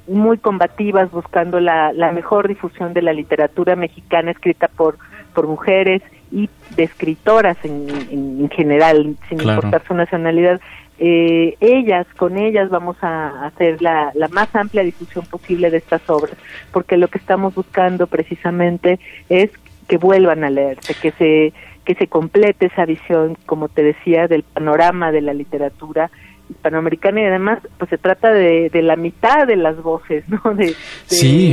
muy 0.06 0.38
combativas 0.38 1.10
buscando 1.10 1.60
la, 1.60 1.92
la 1.92 2.12
mejor 2.12 2.48
difusión 2.48 2.92
de 2.92 3.02
la 3.02 3.12
literatura 3.12 3.76
mexicana 3.76 4.30
escrita 4.30 4.68
por, 4.68 4.98
por 5.34 5.46
mujeres 5.46 6.02
y 6.30 6.50
de 6.76 6.82
escritoras 6.82 7.56
en, 7.64 7.88
en, 8.10 8.50
general, 8.50 9.16
sin 9.28 9.40
importar 9.40 9.82
su 9.86 9.94
nacionalidad. 9.94 10.60
Eh, 10.98 11.56
ellas, 11.60 12.06
con 12.16 12.38
ellas 12.38 12.70
vamos 12.70 12.96
a 13.02 13.46
hacer 13.46 13.82
la, 13.82 14.12
la 14.14 14.28
más 14.28 14.54
amplia 14.54 14.82
difusión 14.82 15.24
posible 15.26 15.70
de 15.70 15.78
estas 15.78 16.08
obras, 16.08 16.36
porque 16.72 16.96
lo 16.96 17.08
que 17.08 17.18
estamos 17.18 17.54
buscando 17.54 18.06
precisamente 18.06 18.98
es 19.28 19.50
que 19.88 19.96
vuelvan 19.96 20.44
a 20.44 20.50
leerse, 20.50 20.94
que 20.94 21.10
se 21.12 21.52
que 21.84 21.94
se 21.94 22.06
complete 22.06 22.66
esa 22.66 22.86
visión, 22.86 23.36
como 23.44 23.68
te 23.68 23.82
decía, 23.82 24.26
del 24.26 24.42
panorama 24.42 25.12
de 25.12 25.20
la 25.20 25.34
literatura 25.34 26.10
hispanoamericana 26.50 27.22
y 27.22 27.24
además 27.24 27.58
pues 27.78 27.90
se 27.90 27.98
trata 27.98 28.32
de, 28.32 28.70
de 28.70 28.82
la 28.82 28.96
mitad 28.96 29.46
de 29.46 29.56
las 29.56 29.82
voces, 29.82 30.24
¿no? 30.28 30.40
De, 30.54 30.74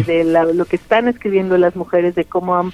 de, 0.03 0.53
lo 0.53 0.65
que 0.65 0.75
están 0.75 1.07
escribiendo 1.07 1.57
las 1.57 1.75
mujeres, 1.75 2.15
de 2.15 2.25
cómo 2.25 2.55
han 2.55 2.71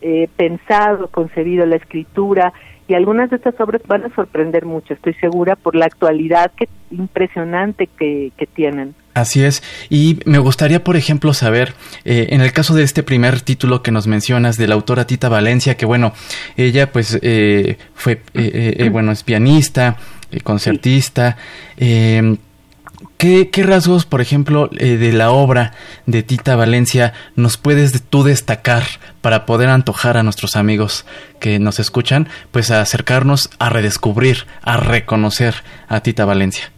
eh, 0.00 0.28
pensado, 0.36 1.08
concebido 1.08 1.66
la 1.66 1.76
escritura 1.76 2.52
y 2.88 2.94
algunas 2.94 3.28
de 3.28 3.36
estas 3.36 3.60
obras 3.60 3.82
van 3.86 4.04
a 4.04 4.14
sorprender 4.14 4.64
mucho, 4.64 4.94
estoy 4.94 5.12
segura, 5.14 5.56
por 5.56 5.74
la 5.74 5.84
actualidad 5.84 6.50
que 6.56 6.68
impresionante 6.90 7.86
que, 7.86 8.32
que 8.38 8.46
tienen. 8.46 8.94
Así 9.12 9.44
es. 9.44 9.62
Y 9.90 10.20
me 10.24 10.38
gustaría, 10.38 10.82
por 10.82 10.96
ejemplo, 10.96 11.34
saber, 11.34 11.74
eh, 12.06 12.28
en 12.30 12.40
el 12.40 12.52
caso 12.52 12.74
de 12.74 12.84
este 12.84 13.02
primer 13.02 13.42
título 13.42 13.82
que 13.82 13.90
nos 13.90 14.06
mencionas 14.06 14.56
de 14.56 14.68
la 14.68 14.74
autora 14.74 15.06
Tita 15.06 15.28
Valencia, 15.28 15.76
que 15.76 15.84
bueno, 15.84 16.14
ella 16.56 16.90
pues 16.90 17.18
eh, 17.20 17.76
fue, 17.94 18.22
eh, 18.32 18.88
bueno, 18.90 19.12
es 19.12 19.22
pianista, 19.22 19.98
concertista. 20.42 21.36
¿qué, 21.76 23.50
¿qué, 23.50 23.62
rasgos, 23.62 24.06
por 24.06 24.20
ejemplo, 24.20 24.68
de 24.68 25.12
la 25.12 25.30
obra 25.30 25.72
de 26.06 26.22
Tita 26.22 26.56
Valencia 26.56 27.12
nos 27.36 27.56
puedes 27.56 28.02
tú 28.02 28.22
destacar 28.22 28.82
para 29.20 29.46
poder 29.46 29.68
antojar 29.68 30.16
a 30.16 30.22
nuestros 30.22 30.56
amigos 30.56 31.06
que 31.40 31.58
nos 31.58 31.78
escuchan, 31.80 32.28
pues 32.50 32.70
a 32.70 32.80
acercarnos 32.80 33.50
a 33.58 33.70
redescubrir, 33.70 34.46
a 34.62 34.76
reconocer 34.76 35.54
a 35.88 36.00
Tita 36.00 36.24
Valencia? 36.24 36.70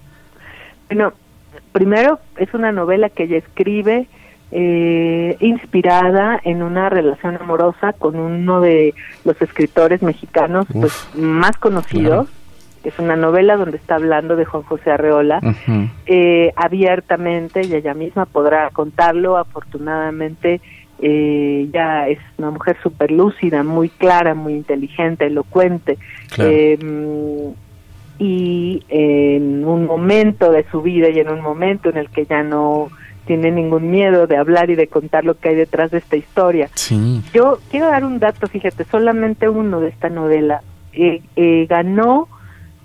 Bueno, 0.89 1.13
primero 1.73 2.19
es 2.37 2.53
una 2.55 2.73
novela 2.73 3.11
que 3.11 3.25
ella 3.25 3.39
escribe 3.39 4.09
eh, 4.53 5.37
inspirada 5.39 6.41
en 6.43 6.63
una 6.63 6.89
relación 6.89 7.37
amorosa 7.37 7.93
con 7.93 8.17
uno 8.17 8.61
de 8.61 8.95
los 9.25 9.41
escritores 9.41 10.03
mexicanos 10.03 10.67
pues, 10.73 11.09
más 11.15 11.57
conocidos. 11.57 12.29
Es 12.83 12.99
una 12.99 13.17
novela 13.17 13.57
donde 13.57 13.77
está 13.77 13.97
hablando 13.97 14.37
de 14.37 14.45
Juan 14.45 14.63
José 14.63 14.91
Arreola 14.91 15.41
eh, 16.07 16.53
abiertamente 16.57 17.63
y 17.63 17.75
ella 17.75 17.95
misma 17.95 18.25
podrá 18.25 18.71
contarlo. 18.71 19.37
Afortunadamente, 19.37 20.61
eh, 21.03 21.69
ya 21.73 22.09
es 22.09 22.19
una 22.39 22.51
mujer 22.51 22.77
súper 22.83 23.11
lúcida, 23.11 23.63
muy 23.63 23.89
clara, 23.91 24.35
muy 24.35 24.55
inteligente, 24.55 25.27
elocuente. 25.27 25.99
Em, 26.39 27.53
y 28.19 28.83
en 28.89 29.65
un 29.65 29.87
momento 29.87 30.53
de 30.53 30.65
su 30.71 30.83
vida 30.83 31.09
y 31.09 31.19
en 31.19 31.31
un 31.31 31.41
momento 31.41 31.89
en 31.89 31.97
el 31.97 32.11
que 32.11 32.27
ya 32.27 32.43
no 32.43 32.91
tiene 33.27 33.51
ningún 33.51 33.91
miedo 33.91 34.27
de 34.27 34.37
hablar 34.37 34.71
y 34.71 34.75
de 34.75 34.89
contar 34.89 35.25
lo 35.25 35.39
que 35.39 35.51
hay 35.51 35.55
detrás 35.55 35.91
de 35.91 35.99
esta 35.99 36.17
historia. 36.17 36.69
Yo 37.33 37.61
quiero 37.71 37.87
dar 37.87 38.05
un 38.05 38.19
dato, 38.19 38.47
fíjate, 38.47 38.85
solamente 38.85 39.49
uno 39.49 39.81
de 39.81 39.89
esta 39.89 40.09
novela. 40.09 40.63
Eh, 40.93 41.23
eh, 41.37 41.67
ganó 41.69 42.29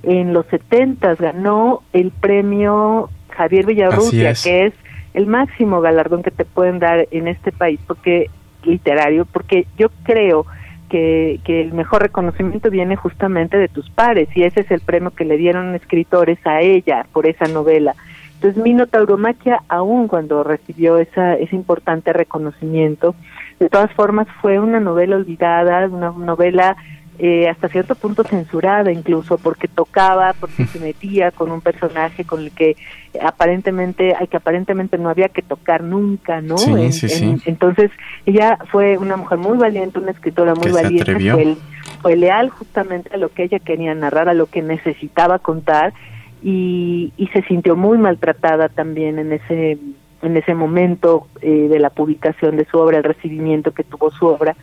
en 0.05 0.33
los 0.33 0.45
70 0.47 1.15
ganó 1.15 1.81
el 1.93 2.11
premio 2.11 3.09
Javier 3.29 3.65
Villarrutia, 3.65 4.33
que 4.33 4.67
es 4.67 4.73
el 5.13 5.27
máximo 5.27 5.81
galardón 5.81 6.23
que 6.23 6.31
te 6.31 6.45
pueden 6.45 6.79
dar 6.79 7.07
en 7.11 7.27
este 7.27 7.51
país, 7.51 7.79
porque 7.87 8.29
literario, 8.63 9.25
porque 9.25 9.67
yo 9.77 9.89
creo 10.03 10.45
que, 10.89 11.39
que 11.43 11.61
el 11.61 11.73
mejor 11.73 12.01
reconocimiento 12.01 12.69
viene 12.69 12.95
justamente 12.95 13.57
de 13.57 13.67
tus 13.67 13.89
pares 13.89 14.29
y 14.35 14.43
ese 14.43 14.61
es 14.61 14.71
el 14.71 14.81
premio 14.81 15.11
que 15.11 15.25
le 15.25 15.37
dieron 15.37 15.75
escritores 15.75 16.39
a 16.45 16.61
ella 16.61 17.05
por 17.11 17.27
esa 17.27 17.47
novela. 17.47 17.95
Entonces, 18.35 18.61
Mino 18.61 18.85
Tauromaquia, 18.85 19.63
aún 19.69 20.07
cuando 20.07 20.43
recibió 20.43 20.97
esa, 20.97 21.35
ese 21.35 21.55
importante 21.55 22.13
reconocimiento, 22.13 23.15
de 23.59 23.69
todas 23.69 23.91
formas 23.93 24.27
fue 24.41 24.59
una 24.59 24.79
novela 24.79 25.15
olvidada, 25.15 25.87
una 25.87 26.11
novela 26.11 26.75
eh, 27.17 27.47
hasta 27.47 27.69
cierto 27.69 27.95
punto 27.95 28.23
censurada 28.23 28.91
incluso, 28.91 29.37
porque 29.37 29.67
tocaba, 29.67 30.33
porque 30.39 30.65
se 30.67 30.79
metía 30.79 31.31
con 31.31 31.51
un 31.51 31.61
personaje 31.61 32.25
con 32.25 32.41
el 32.41 32.51
que 32.51 32.75
aparentemente, 33.21 34.13
hay 34.15 34.27
que 34.27 34.37
aparentemente 34.37 34.97
no 34.97 35.09
había 35.09 35.29
que 35.29 35.41
tocar 35.41 35.83
nunca, 35.83 36.41
¿no? 36.41 36.57
Sí, 36.57 36.91
sí, 36.91 37.09
sí. 37.09 37.37
entonces, 37.45 37.91
ella 38.25 38.57
fue 38.71 38.97
una 38.97 39.17
mujer 39.17 39.37
muy 39.37 39.57
valiente, 39.57 39.99
una 39.99 40.11
escritora 40.11 40.53
muy 40.55 40.71
valiente, 40.71 41.13
fue, 41.31 41.57
fue 42.01 42.15
leal 42.15 42.49
justamente 42.49 43.13
a 43.13 43.17
lo 43.17 43.29
que 43.29 43.43
ella 43.43 43.59
quería 43.59 43.95
narrar, 43.95 44.27
a 44.27 44.33
lo 44.33 44.47
que 44.47 44.61
necesitaba 44.61 45.39
contar 45.39 45.93
y, 46.45 47.11
se 47.33 47.41
sintió 47.43 47.75
muy 47.75 47.97
maltratada 47.97 48.69
también 48.69 49.19
en 49.19 49.33
ese 49.33 49.77
en 50.21 50.37
ese 50.37 50.55
momento 50.55 51.27
eh, 51.41 51.67
de 51.69 51.79
la 51.79 51.89
publicación 51.89 52.55
de 52.55 52.65
su 52.65 52.79
obra, 52.79 52.97
el 52.97 53.03
recibimiento 53.03 53.73
que 53.73 53.83
tuvo 53.83 54.09
su 54.11 54.25
obra, 54.25 54.55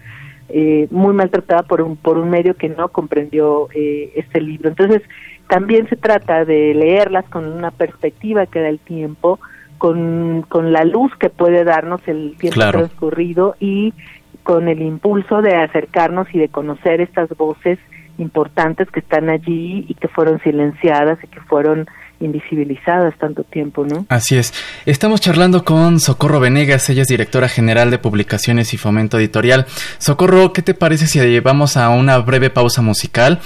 eh, 0.53 0.87
muy 0.91 1.15
maltratada 1.15 1.63
por 1.63 1.81
un, 1.81 1.97
por 1.97 2.19
un 2.19 2.29
medio 2.29 2.55
que 2.55 2.69
no 2.69 2.89
comprendió 2.89 3.69
eh, 3.75 4.13
este 4.17 4.41
libro. 4.41 4.69
Entonces, 4.69 5.03
también 5.49 5.89
se 5.89 5.97
trata 5.97 6.45
de 6.45 6.75
leerlas 6.75 7.25
con 7.31 7.47
una 7.47 7.71
perspectiva 7.71 8.47
que 8.47 8.61
da 8.61 8.69
el 8.69 8.79
tiempo, 8.79 9.41
con, 9.79 10.45
con 10.49 10.73
la 10.73 10.85
luz 10.85 11.11
que 11.17 11.31
puede 11.31 11.65
darnos 11.65 12.07
el 12.07 12.37
tiempo 12.37 12.61
transcurrido 12.61 13.57
y 13.61 13.95
con 14.43 14.69
el 14.69 14.83
impulso 14.83 15.41
de 15.41 15.55
acercarnos 15.55 16.27
y 16.35 16.39
de 16.39 16.49
conocer 16.49 17.01
estas 17.01 17.29
voces 17.31 17.79
importantes 18.19 18.91
que 18.91 19.01
están 19.01 19.31
allí 19.31 19.87
y 19.89 19.95
que 19.95 20.09
fueron 20.09 20.39
silenciadas 20.41 21.19
y 21.25 21.29
que 21.29 21.41
fueron 21.41 21.87
invisibilizadas 22.23 23.17
tanto 23.19 23.45
tiempo, 23.45 23.85
¿no? 23.85 24.07
Así 24.09 24.37
es. 24.37 24.55
Estamos 24.87 25.21
charlando 25.21 25.65
con 25.65 26.01
Socorro 26.01 26.41
Venegas, 26.41 26.89
ella 26.89 27.03
es 27.03 27.09
directora 27.09 27.49
general 27.49 27.91
de 27.91 27.99
publicaciones 27.99 28.73
y 28.75 28.79
fomento 28.79 29.19
editorial. 29.19 29.67
Socorro, 29.99 30.53
¿qué 30.53 30.63
te 30.63 30.75
parece 30.75 31.07
si 31.07 31.21
llevamos 31.21 31.77
a 31.77 31.89
una 31.91 32.19
breve 32.19 32.51
pausa 32.51 32.83
musical 32.83 33.41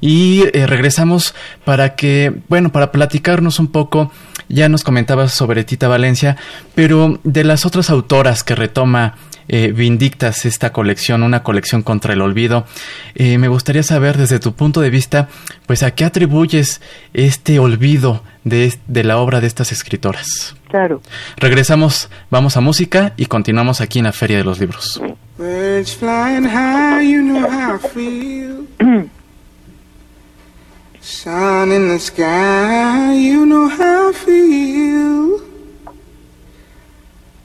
y 0.00 0.44
eh, 0.52 0.66
regresamos 0.66 1.34
para 1.64 1.94
que, 1.94 2.32
bueno, 2.48 2.72
para 2.72 2.92
platicarnos 2.92 3.58
un 3.58 3.68
poco, 3.68 4.10
ya 4.48 4.68
nos 4.68 4.84
comentabas 4.84 5.32
sobre 5.32 5.64
Tita 5.64 5.88
Valencia, 5.88 6.36
pero 6.74 7.20
de 7.24 7.44
las 7.44 7.66
otras 7.66 7.90
autoras 7.90 8.42
que 8.42 8.54
retoma 8.54 9.14
eh, 9.48 9.72
vindictas 9.72 10.44
esta 10.44 10.72
colección, 10.72 11.22
una 11.22 11.42
colección 11.42 11.82
contra 11.82 12.12
el 12.12 12.20
olvido. 12.20 12.66
Eh, 13.14 13.38
me 13.38 13.48
gustaría 13.48 13.82
saber 13.82 14.16
desde 14.16 14.38
tu 14.38 14.54
punto 14.54 14.80
de 14.80 14.90
vista, 14.90 15.28
pues 15.66 15.82
a 15.82 15.92
qué 15.92 16.04
atribuyes 16.04 16.80
este 17.14 17.58
olvido 17.58 18.22
de, 18.44 18.74
de 18.86 19.04
la 19.04 19.18
obra 19.18 19.40
de 19.40 19.46
estas 19.46 19.72
escritoras. 19.72 20.56
Claro. 20.68 21.02
Regresamos, 21.36 22.08
vamos 22.30 22.56
a 22.56 22.60
música 22.60 23.12
y 23.16 23.26
continuamos 23.26 23.80
aquí 23.80 23.98
en 23.98 24.06
la 24.06 24.12
Feria 24.12 24.38
de 24.38 24.44
los 24.44 24.58
Libros. 24.58 25.00
Sun 31.02 31.72
in 31.72 31.88
the 31.88 31.98
sky, 31.98 33.12
you 33.12 33.44
know 33.44 33.68
how 33.68 34.10
I 34.10 34.12
feel. 34.12 35.51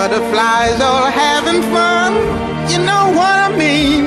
Butterflies 0.00 0.80
all 0.80 1.10
having 1.10 1.60
fun. 1.74 2.14
You 2.72 2.78
know 2.88 3.04
what 3.18 3.36
I 3.46 3.50
mean. 3.64 4.04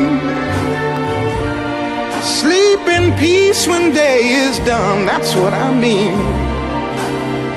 Sleep 2.40 2.82
in 2.98 3.14
peace 3.20 3.68
when 3.68 3.94
day 3.94 4.22
is 4.44 4.58
done. 4.66 5.06
That's 5.06 5.36
what 5.36 5.54
I 5.54 5.72
mean. 5.72 6.16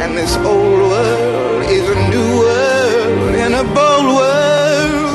And 0.03 0.19
this 0.19 0.37
old 0.53 0.81
world 0.91 1.63
is 1.77 1.85
a 1.89 1.99
new 2.13 2.31
world 2.43 3.35
and 3.43 3.55
a 3.55 3.65
bold 3.77 4.09
world. 4.19 5.07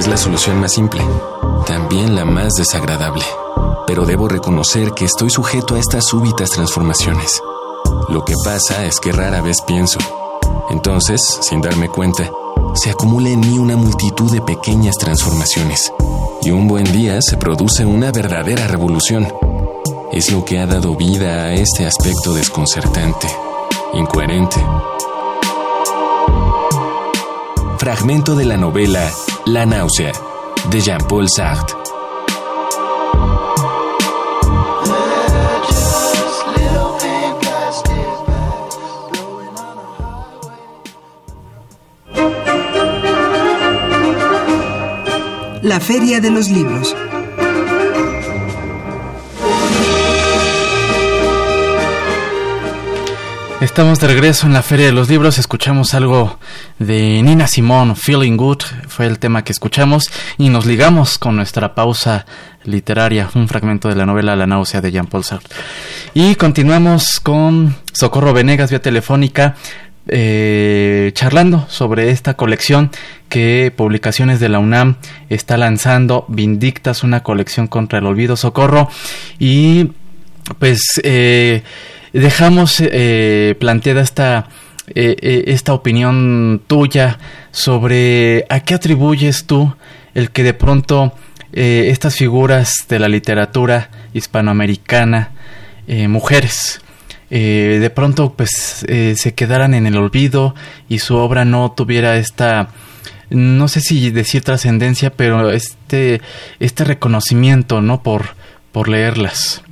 Es 0.00 0.08
la 0.08 0.16
solución 0.16 0.60
más 0.60 0.72
simple, 0.72 1.02
también 1.66 2.16
la 2.16 2.24
más 2.24 2.52
desagradable 2.54 3.24
pero 3.86 4.04
debo 4.04 4.26
reconocer 4.26 4.90
que 4.92 5.04
estoy 5.04 5.30
sujeto 5.30 5.76
a 5.76 5.78
estas 5.78 6.06
súbitas 6.06 6.50
transformaciones. 6.50 7.40
Lo 8.08 8.24
que 8.24 8.34
pasa 8.44 8.84
es 8.84 9.00
que 9.00 9.12
rara 9.12 9.40
vez 9.40 9.56
pienso. 9.66 9.98
Entonces, 10.70 11.20
sin 11.40 11.60
darme 11.60 11.88
cuenta, 11.88 12.30
se 12.74 12.90
acumula 12.90 13.30
en 13.30 13.40
mí 13.40 13.58
una 13.58 13.76
multitud 13.76 14.30
de 14.30 14.40
pequeñas 14.40 14.94
transformaciones. 14.96 15.92
Y 16.42 16.50
un 16.50 16.68
buen 16.68 16.84
día 16.84 17.18
se 17.20 17.36
produce 17.36 17.84
una 17.84 18.12
verdadera 18.12 18.66
revolución. 18.66 19.26
Es 20.12 20.30
lo 20.30 20.44
que 20.44 20.58
ha 20.58 20.66
dado 20.66 20.94
vida 20.94 21.44
a 21.44 21.54
este 21.54 21.86
aspecto 21.86 22.34
desconcertante, 22.34 23.28
incoherente. 23.94 24.56
Fragmento 27.78 28.34
de 28.34 28.44
la 28.44 28.56
novela 28.56 29.10
La 29.46 29.66
náusea, 29.66 30.12
de 30.70 30.80
Jean-Paul 30.80 31.28
Sartre. 31.28 31.85
La 45.66 45.80
Feria 45.80 46.20
de 46.20 46.30
los 46.30 46.48
Libros. 46.48 46.94
Estamos 53.60 53.98
de 53.98 54.06
regreso 54.06 54.46
en 54.46 54.52
la 54.52 54.62
Feria 54.62 54.86
de 54.86 54.92
los 54.92 55.08
Libros, 55.08 55.38
escuchamos 55.38 55.92
algo 55.94 56.38
de 56.78 57.20
Nina 57.20 57.48
Simone, 57.48 57.96
Feeling 57.96 58.36
Good, 58.36 58.62
fue 58.86 59.06
el 59.06 59.18
tema 59.18 59.42
que 59.42 59.50
escuchamos 59.50 60.08
y 60.38 60.50
nos 60.50 60.66
ligamos 60.66 61.18
con 61.18 61.34
nuestra 61.34 61.74
pausa 61.74 62.26
literaria, 62.62 63.28
un 63.34 63.48
fragmento 63.48 63.88
de 63.88 63.96
la 63.96 64.06
novela 64.06 64.36
La 64.36 64.46
náusea 64.46 64.80
de 64.80 64.92
Jean-Paul 64.92 65.24
Sartre. 65.24 65.56
Y 66.14 66.36
continuamos 66.36 67.18
con 67.18 67.74
Socorro 67.92 68.32
Venegas 68.32 68.70
vía 68.70 68.80
telefónica, 68.80 69.56
eh, 70.08 71.10
charlando 71.14 71.66
sobre 71.68 72.10
esta 72.10 72.34
colección 72.34 72.90
que 73.28 73.72
Publicaciones 73.76 74.40
de 74.40 74.48
la 74.48 74.58
UNAM 74.58 74.96
está 75.28 75.56
lanzando, 75.56 76.24
Vindictas, 76.28 77.02
una 77.02 77.22
colección 77.22 77.66
contra 77.66 77.98
el 77.98 78.06
olvido, 78.06 78.36
Socorro, 78.36 78.88
y 79.38 79.92
pues... 80.58 80.80
Eh, 81.02 81.62
dejamos 82.16 82.80
eh, 82.80 83.54
planteada 83.58 84.00
esta, 84.00 84.48
eh, 84.88 85.16
eh, 85.20 85.44
esta 85.48 85.74
opinión 85.74 86.62
tuya 86.66 87.18
sobre 87.50 88.46
a 88.48 88.60
qué 88.60 88.74
atribuyes 88.74 89.44
tú 89.46 89.74
el 90.14 90.30
que 90.30 90.42
de 90.42 90.54
pronto 90.54 91.12
estas 91.52 92.16
figuras 92.16 92.84
de 92.86 92.98
la 92.98 93.08
literatura 93.08 93.88
hispanoamericana, 94.12 95.30
mujeres, 96.06 96.82
de 97.30 97.90
pronto 97.94 98.34
pues 98.34 98.84
se 98.86 99.34
quedaran 99.34 99.74
en 99.74 99.86
el 99.86 99.96
olvido 99.96 100.54
y 100.88 101.00
su 101.00 101.16
obra 101.16 101.44
no 101.44 101.72
tuviera 101.72 102.16
esta 102.16 102.68
no 103.30 103.66
sé 103.66 103.80
si 103.80 104.10
decir 104.10 104.44
trascendencia 104.44 105.10
pero 105.10 105.50
este 105.50 106.20
este 106.60 106.84
reconocimiento 106.84 107.80
no 107.80 108.02
por 108.02 108.26
por 108.76 108.88
leerlas. 108.88 109.64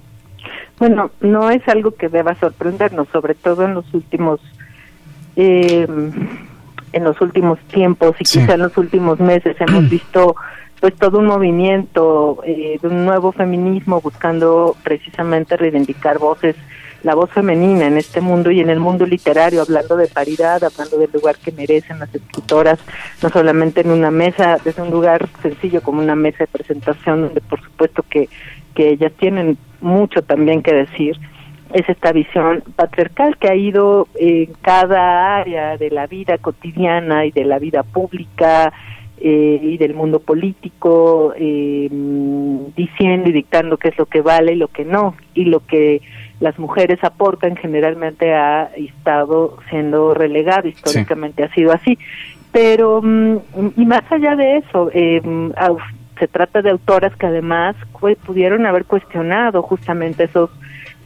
Bueno, 0.79 1.11
no 1.21 1.51
es 1.51 1.61
algo 1.69 1.95
que 1.95 2.09
deba 2.09 2.35
sorprendernos, 2.37 3.07
sobre 3.12 3.35
todo 3.35 3.64
en 3.64 3.75
los 3.75 3.85
últimos 3.93 4.40
eh, 5.37 5.87
en 6.93 7.05
los 7.05 7.21
últimos 7.21 7.59
tiempos 7.67 8.17
y 8.19 8.25
quizá 8.25 8.55
en 8.55 8.61
los 8.61 8.77
últimos 8.79 9.21
meses 9.21 9.57
hemos 9.61 9.90
visto 9.90 10.37
pues 10.81 10.95
todo 10.97 11.19
un 11.19 11.27
movimiento 11.27 12.38
eh, 12.45 12.79
de 12.81 12.88
un 12.88 13.05
nuevo 13.05 13.33
feminismo 13.33 14.01
buscando 14.01 14.77
precisamente 14.83 15.57
reivindicar 15.57 16.19
voces 16.19 16.57
la 17.05 17.14
voz 17.14 17.31
femenina 17.31 17.87
en 17.87 17.99
este 17.99 18.21
mundo 18.21 18.51
y 18.51 18.61
en 18.61 18.71
el 18.71 18.81
mundo 18.81 19.07
literario, 19.07 19.61
hablando 19.61 19.97
de 19.97 20.09
paridad, 20.09 20.64
hablando 20.64 20.99
del 20.99 21.11
lugar 21.12 21.37
que 21.37 21.53
merecen 21.53 21.99
las 21.99 22.12
escritoras, 22.12 22.79
no 23.23 23.29
solamente 23.29 23.83
en 23.83 23.90
una 23.90 24.11
mesa, 24.11 24.57
desde 24.64 24.83
un 24.83 24.90
lugar 24.90 25.29
sencillo 25.43 25.83
como 25.83 26.01
una 26.01 26.17
mesa 26.17 26.38
de 26.38 26.47
presentación, 26.47 27.21
donde 27.21 27.43
por 27.43 27.62
supuesto 27.62 28.03
que, 28.09 28.29
que 28.75 28.88
ellas 28.88 29.12
tienen 29.19 29.59
mucho 29.83 30.23
también 30.23 30.62
que 30.62 30.73
decir, 30.73 31.17
es 31.75 31.87
esta 31.88 32.12
visión 32.12 32.62
patriarcal 32.75 33.37
que 33.37 33.49
ha 33.49 33.55
ido 33.55 34.09
en 34.14 34.53
cada 34.62 35.37
área 35.37 35.77
de 35.77 35.90
la 35.90 36.07
vida 36.07 36.38
cotidiana 36.38 37.27
y 37.27 37.33
de 37.33 37.45
la 37.45 37.59
vida 37.59 37.83
pública 37.83 38.73
eh, 39.19 39.61
y 39.62 39.77
del 39.77 39.93
mundo 39.93 40.21
político, 40.21 41.35
eh, 41.37 41.88
diciendo 42.77 43.29
y 43.29 43.33
dictando 43.33 43.77
qué 43.77 43.88
es 43.88 43.99
lo 43.99 44.07
que 44.07 44.23
vale 44.23 44.53
y 44.53 44.57
lo 44.57 44.69
que 44.69 44.85
no, 44.85 45.17
y 45.35 45.45
lo 45.45 45.61
que 45.67 46.01
las 46.40 46.59
mujeres 46.59 47.03
aportan 47.03 47.57
generalmente 47.57 48.35
ha 48.35 48.70
estado 48.77 49.59
siendo 49.70 50.14
relegado, 50.14 50.68
históricamente 50.68 51.44
ha 51.44 51.55
sido 51.55 51.73
así. 51.73 51.99
Pero, 52.53 53.01
mm, 53.03 53.37
y 53.77 53.85
más 53.87 54.03
allá 54.11 54.37
de 54.37 54.59
eso, 54.59 54.90
eh, 54.92 55.20
se 56.18 56.29
trata 56.29 56.62
de 56.62 56.70
autoras 56.70 57.14
que 57.16 57.27
además 57.27 57.77
pudieron 58.25 58.66
haber 58.66 58.85
cuestionado 58.85 59.62
justamente 59.62 60.25
esos 60.25 60.51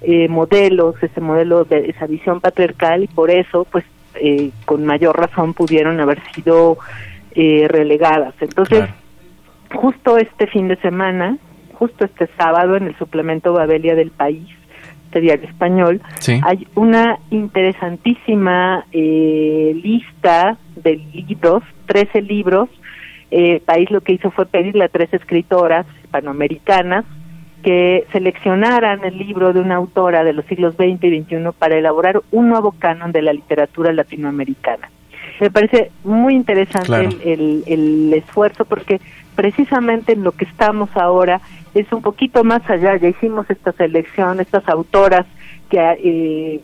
eh, 0.01 0.29
modelos, 0.29 0.95
ese 1.03 1.21
modelo 1.21 1.65
de 1.65 1.91
esa 1.91 2.07
visión 2.07 2.41
patriarcal 2.41 3.03
y 3.03 3.09
por 3.09 3.31
eso, 3.31 3.67
pues, 3.71 3.85
eh, 4.15 4.51
con 4.65 4.85
mayor 4.85 5.19
razón 5.19 5.55
pudieron 5.55 6.01
haber 6.01 6.21
sido 6.33 6.79
eh, 7.35 7.67
relegadas. 7.69 8.35
Entonces, 8.41 8.85
justo 9.75 10.19
este 10.19 10.47
fin 10.47 10.69
de 10.69 10.77
semana, 10.77 11.39
justo 11.75 12.05
este 12.05 12.29
sábado 12.39 12.77
en 12.77 12.87
el 12.87 12.97
suplemento 12.97 13.53
Babelia 13.53 13.95
del 13.95 14.11
País, 14.11 14.49
este 15.09 15.21
diario 15.21 15.49
español, 15.49 16.01
hay 16.43 16.67
una 16.75 17.19
interesantísima 17.31 18.85
lista 18.93 20.59
de 20.77 20.97
libros, 20.97 21.63
13 21.87 22.23
libros. 22.23 22.69
Eh, 23.31 23.61
país 23.65 23.91
lo 23.91 24.01
que 24.01 24.13
hizo 24.13 24.31
fue 24.31 24.47
pedirle 24.47 24.85
a 24.85 24.89
tres 24.89 25.13
escritoras 25.13 25.87
hispanoamericanas 26.03 27.05
que 27.63 28.07
seleccionaran 28.13 29.05
el 29.05 29.19
libro 29.19 29.53
de 29.53 29.61
una 29.61 29.77
autora 29.77 30.25
de 30.25 30.33
los 30.33 30.47
siglos 30.47 30.75
XX 30.77 31.05
y 31.05 31.23
XXI 31.23 31.37
para 31.59 31.77
elaborar 31.77 32.23
un 32.31 32.49
nuevo 32.49 32.73
canon 32.73 33.13
de 33.13 33.23
la 33.23 33.33
literatura 33.33 33.93
latinoamericana. 33.93 34.91
Me 35.41 35.51
parece 35.51 35.91
muy 36.05 36.35
interesante 36.35 37.09
el, 37.25 37.65
el, 37.67 38.15
esfuerzo 38.15 38.65
porque 38.65 39.01
precisamente 39.35 40.13
en 40.13 40.25
lo 40.25 40.33
que 40.33 40.45
estamos 40.47 40.91
ahora 40.97 41.41
es 41.75 41.91
un 41.93 42.03
poquito 42.03 42.45
más 42.45 42.69
allá. 42.69 42.97
Ya 42.97 43.09
hicimos 43.09 43.49
esta 43.51 43.73
selección, 43.73 44.41
estas 44.41 44.69
autoras 44.69 45.27
que 45.71 45.79
eh, 46.03 46.61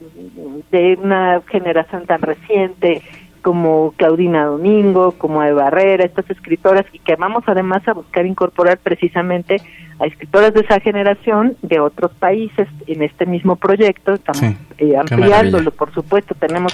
de 0.70 0.98
una 1.02 1.42
generación 1.48 2.06
tan 2.06 2.22
reciente, 2.22 3.02
como 3.42 3.92
Claudina 3.98 4.46
Domingo, 4.46 5.12
como 5.12 5.42
de 5.42 5.52
Barrera, 5.52 6.04
estas 6.04 6.30
escritoras, 6.30 6.86
y 6.94 6.98
que 6.98 7.14
vamos 7.16 7.44
además 7.46 7.86
a 7.86 7.92
buscar 7.92 8.24
incorporar 8.24 8.78
precisamente 8.78 9.60
a 10.00 10.06
escritoras 10.06 10.54
de 10.54 10.60
esa 10.60 10.80
generación 10.80 11.54
de 11.60 11.78
otros 11.78 12.12
países 12.14 12.66
en 12.86 13.02
este 13.02 13.26
mismo 13.26 13.56
proyecto, 13.56 14.14
estamos 14.14 14.56
eh, 14.78 14.96
ampliándolo, 14.96 15.70
por 15.72 15.92
supuesto, 15.92 16.34
tenemos 16.34 16.72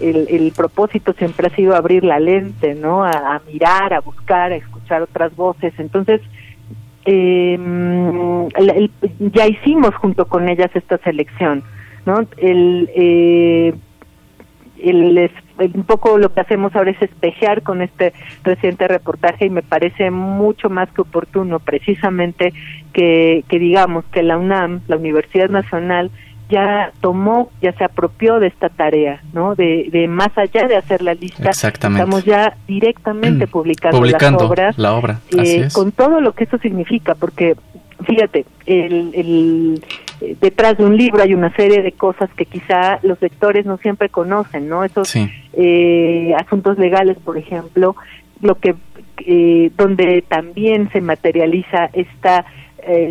el, 0.00 0.26
el, 0.28 0.52
propósito 0.52 1.12
siempre 1.12 1.46
ha 1.46 1.54
sido 1.54 1.76
abrir 1.76 2.04
la 2.04 2.18
lente, 2.18 2.74
¿no? 2.74 3.04
A, 3.04 3.40
mirar, 3.46 3.92
a 3.92 4.00
buscar, 4.00 4.50
a 4.50 4.56
escuchar 4.56 5.02
otras 5.02 5.34
voces, 5.36 5.72
entonces 5.78 6.20
eh, 7.04 7.58
ya 9.18 9.46
hicimos 9.46 9.94
junto 9.96 10.26
con 10.26 10.48
ellas 10.48 10.70
esta 10.74 10.98
selección, 10.98 11.62
¿no? 12.06 12.26
El, 12.36 12.90
eh, 12.94 13.74
el, 14.82 15.30
un 15.74 15.84
poco 15.84 16.18
lo 16.18 16.32
que 16.32 16.40
hacemos 16.40 16.74
ahora 16.74 16.90
es 16.90 17.02
espejear 17.02 17.62
con 17.62 17.82
este 17.82 18.12
reciente 18.44 18.88
reportaje 18.88 19.46
y 19.46 19.50
me 19.50 19.62
parece 19.62 20.10
mucho 20.10 20.70
más 20.70 20.90
que 20.92 21.02
oportuno 21.02 21.58
precisamente 21.60 22.52
que 22.92 23.44
digamos 23.50 24.04
que 24.06 24.22
la 24.22 24.38
UNAM, 24.38 24.80
la 24.88 24.96
Universidad 24.96 25.50
Nacional, 25.50 26.10
ya 26.50 26.92
tomó, 27.00 27.50
ya 27.62 27.72
se 27.72 27.84
apropió 27.84 28.40
de 28.40 28.48
esta 28.48 28.68
tarea, 28.68 29.22
¿no? 29.32 29.54
De, 29.54 29.88
de 29.90 30.08
más 30.08 30.36
allá 30.36 30.66
de 30.66 30.76
hacer 30.76 31.02
la 31.02 31.14
lista, 31.14 31.50
estamos 31.50 32.24
ya 32.24 32.56
directamente 32.66 33.46
publicando, 33.46 34.04
las 34.04 34.42
obras, 34.42 34.78
la 34.78 34.94
obra, 34.94 35.20
eh, 35.38 35.68
con 35.72 35.92
todo 35.92 36.20
lo 36.20 36.32
que 36.32 36.44
eso 36.44 36.58
significa, 36.58 37.14
porque 37.14 37.56
fíjate, 38.04 38.44
el, 38.66 39.10
el, 39.14 39.84
eh, 40.20 40.36
detrás 40.40 40.78
de 40.78 40.84
un 40.84 40.96
libro 40.96 41.22
hay 41.22 41.34
una 41.34 41.54
serie 41.54 41.82
de 41.82 41.92
cosas 41.92 42.30
que 42.36 42.46
quizá 42.46 42.98
los 43.02 43.20
lectores 43.20 43.66
no 43.66 43.78
siempre 43.78 44.08
conocen, 44.08 44.68
¿no? 44.68 44.84
Esos 44.84 45.14
eh, 45.52 46.32
asuntos 46.38 46.78
legales, 46.78 47.18
por 47.18 47.36
ejemplo, 47.36 47.96
lo 48.40 48.54
que 48.56 48.74
eh, 49.26 49.70
donde 49.76 50.22
también 50.26 50.90
se 50.92 51.00
materializa 51.00 51.90
esta 51.92 52.46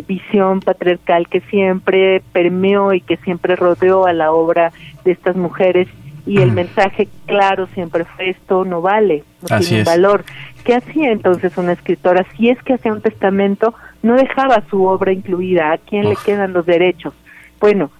visión 0.06 0.60
patriarcal 0.60 1.28
que 1.28 1.40
siempre 1.42 2.22
permeó 2.32 2.92
y 2.92 3.00
que 3.00 3.16
siempre 3.18 3.56
rodeó 3.56 4.06
a 4.06 4.12
la 4.12 4.32
obra 4.32 4.72
de 5.04 5.12
estas 5.12 5.36
mujeres 5.36 5.88
y 6.26 6.38
el 6.40 6.52
mensaje 6.52 7.08
claro 7.26 7.66
siempre 7.74 8.04
fue 8.04 8.30
esto 8.30 8.64
no 8.64 8.82
vale, 8.82 9.24
no 9.48 9.58
tiene 9.58 9.84
valor. 9.84 10.24
¿Qué 10.64 10.74
hacía 10.74 11.10
entonces 11.10 11.56
una 11.56 11.72
escritora? 11.72 12.26
Si 12.36 12.50
es 12.50 12.62
que 12.62 12.74
hacía 12.74 12.92
un 12.92 13.00
testamento, 13.00 13.74
no 14.02 14.14
dejaba 14.16 14.62
su 14.70 14.84
obra 14.84 15.12
incluida. 15.12 15.72
¿A 15.72 15.78
quién 15.78 16.08
le 16.08 16.16
quedan 16.24 16.52
los 16.52 16.66
derechos? 16.66 17.14
Bueno, 17.58 17.90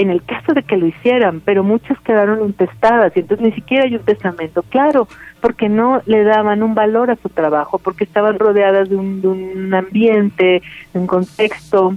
en 0.00 0.08
el 0.08 0.24
caso 0.24 0.54
de 0.54 0.62
que 0.62 0.78
lo 0.78 0.86
hicieran, 0.86 1.42
pero 1.44 1.62
muchas 1.62 2.00
quedaron 2.00 2.42
intestadas 2.42 3.14
y 3.14 3.20
entonces 3.20 3.46
ni 3.46 3.52
siquiera 3.52 3.84
hay 3.84 3.96
un 3.96 4.02
testamento, 4.02 4.62
claro, 4.62 5.06
porque 5.42 5.68
no 5.68 6.00
le 6.06 6.24
daban 6.24 6.62
un 6.62 6.74
valor 6.74 7.10
a 7.10 7.16
su 7.16 7.28
trabajo, 7.28 7.78
porque 7.78 8.04
estaban 8.04 8.38
rodeadas 8.38 8.88
de 8.88 8.96
un, 8.96 9.20
de 9.20 9.28
un 9.28 9.74
ambiente, 9.74 10.62
de 10.94 10.98
un 10.98 11.06
contexto 11.06 11.94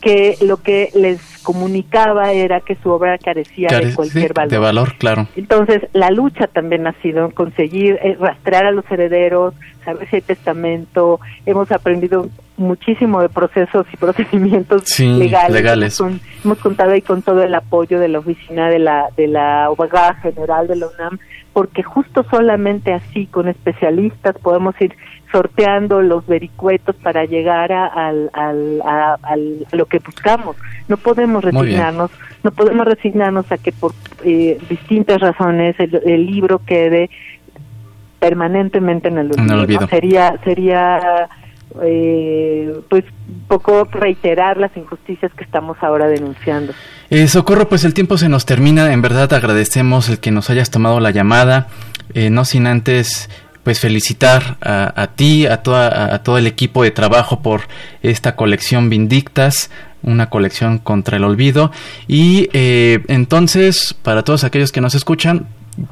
que 0.00 0.36
lo 0.42 0.58
que 0.58 0.90
les 0.94 1.33
comunicaba 1.44 2.32
era 2.32 2.60
que 2.60 2.74
su 2.76 2.90
obra 2.90 3.16
carecía 3.18 3.68
de 3.68 3.94
cualquier 3.94 4.34
valor. 4.34 4.50
De 4.50 4.58
valor, 4.58 4.94
claro. 4.98 5.28
Entonces, 5.36 5.82
la 5.92 6.10
lucha 6.10 6.48
también 6.48 6.86
ha 6.88 6.92
sido 7.02 7.30
conseguir 7.30 7.98
eh, 8.02 8.16
rastrear 8.18 8.66
a 8.66 8.72
los 8.72 8.84
herederos, 8.90 9.54
saber 9.84 10.08
si 10.10 10.16
hay 10.16 10.22
testamento. 10.22 11.20
Hemos 11.46 11.70
aprendido 11.70 12.28
muchísimo 12.56 13.20
de 13.20 13.28
procesos 13.28 13.86
y 13.92 13.96
procedimientos 13.96 14.98
legales. 14.98 16.00
Hemos, 16.44 16.58
contado 16.58 16.92
ahí 16.92 17.02
con 17.02 17.22
todo 17.22 17.42
el 17.42 17.54
apoyo 17.54 18.00
de 18.00 18.08
la 18.08 18.18
oficina 18.18 18.68
de 18.68 18.78
la 18.78 19.08
de 19.16 19.28
la 19.28 19.66
abogada 19.66 20.14
general 20.14 20.66
de 20.66 20.76
la 20.76 20.86
UNAM, 20.88 21.18
porque 21.52 21.82
justo 21.82 22.24
solamente 22.30 22.92
así, 22.92 23.26
con 23.26 23.48
especialistas, 23.48 24.36
podemos 24.38 24.74
ir 24.80 24.94
sorteando 25.34 26.00
los 26.00 26.24
vericuetos 26.28 26.94
para 26.94 27.24
llegar 27.24 27.72
a, 27.72 28.12
lo 29.72 29.86
que 29.86 29.98
buscamos. 29.98 30.54
No 30.86 30.96
podemos 30.96 31.42
resignarnos, 31.42 32.12
no 32.44 32.52
podemos 32.52 32.86
resignarnos 32.86 33.50
a 33.50 33.58
que 33.58 33.72
por 33.72 33.92
eh, 34.24 34.58
distintas 34.68 35.20
razones 35.20 35.74
el, 35.80 36.26
libro 36.26 36.60
quede 36.64 37.10
permanentemente 38.20 39.08
en 39.08 39.18
el 39.18 39.32
olvido. 39.32 39.88
Sería 39.88 40.38
sería 40.44 41.28
eh, 41.82 42.72
pues 42.88 43.04
poco 43.48 43.88
reiterar 43.90 44.56
las 44.56 44.76
injusticias 44.76 45.32
que 45.34 45.42
estamos 45.42 45.76
ahora 45.80 46.06
denunciando. 46.06 46.72
Eh, 47.10 47.26
Socorro, 47.26 47.68
pues 47.68 47.84
el 47.84 47.92
tiempo 47.92 48.18
se 48.18 48.28
nos 48.28 48.46
termina. 48.46 48.92
En 48.92 49.02
verdad 49.02 49.32
agradecemos 49.32 50.08
el 50.08 50.20
que 50.20 50.30
nos 50.30 50.50
hayas 50.50 50.70
tomado 50.70 51.00
la 51.00 51.10
llamada, 51.10 51.66
eh, 52.14 52.30
no 52.30 52.44
sin 52.44 52.68
antes 52.68 53.28
pues 53.64 53.80
felicitar 53.80 54.58
a, 54.60 55.08
ti, 55.16 55.46
a, 55.46 55.62
toda, 55.62 56.14
a, 56.14 56.22
todo 56.22 56.38
el 56.38 56.46
equipo 56.46 56.82
de 56.82 56.90
trabajo 56.90 57.40
por 57.40 57.62
esta 58.02 58.36
colección 58.36 58.90
Vindictas, 58.90 59.70
una 60.02 60.28
colección 60.28 60.78
contra 60.78 61.16
el 61.16 61.24
olvido. 61.24 61.72
Y 62.06 62.50
eh, 62.52 63.02
entonces, 63.08 63.96
para 64.02 64.22
todos 64.22 64.44
aquellos 64.44 64.70
que 64.70 64.82
nos 64.82 64.94
escuchan, 64.94 65.46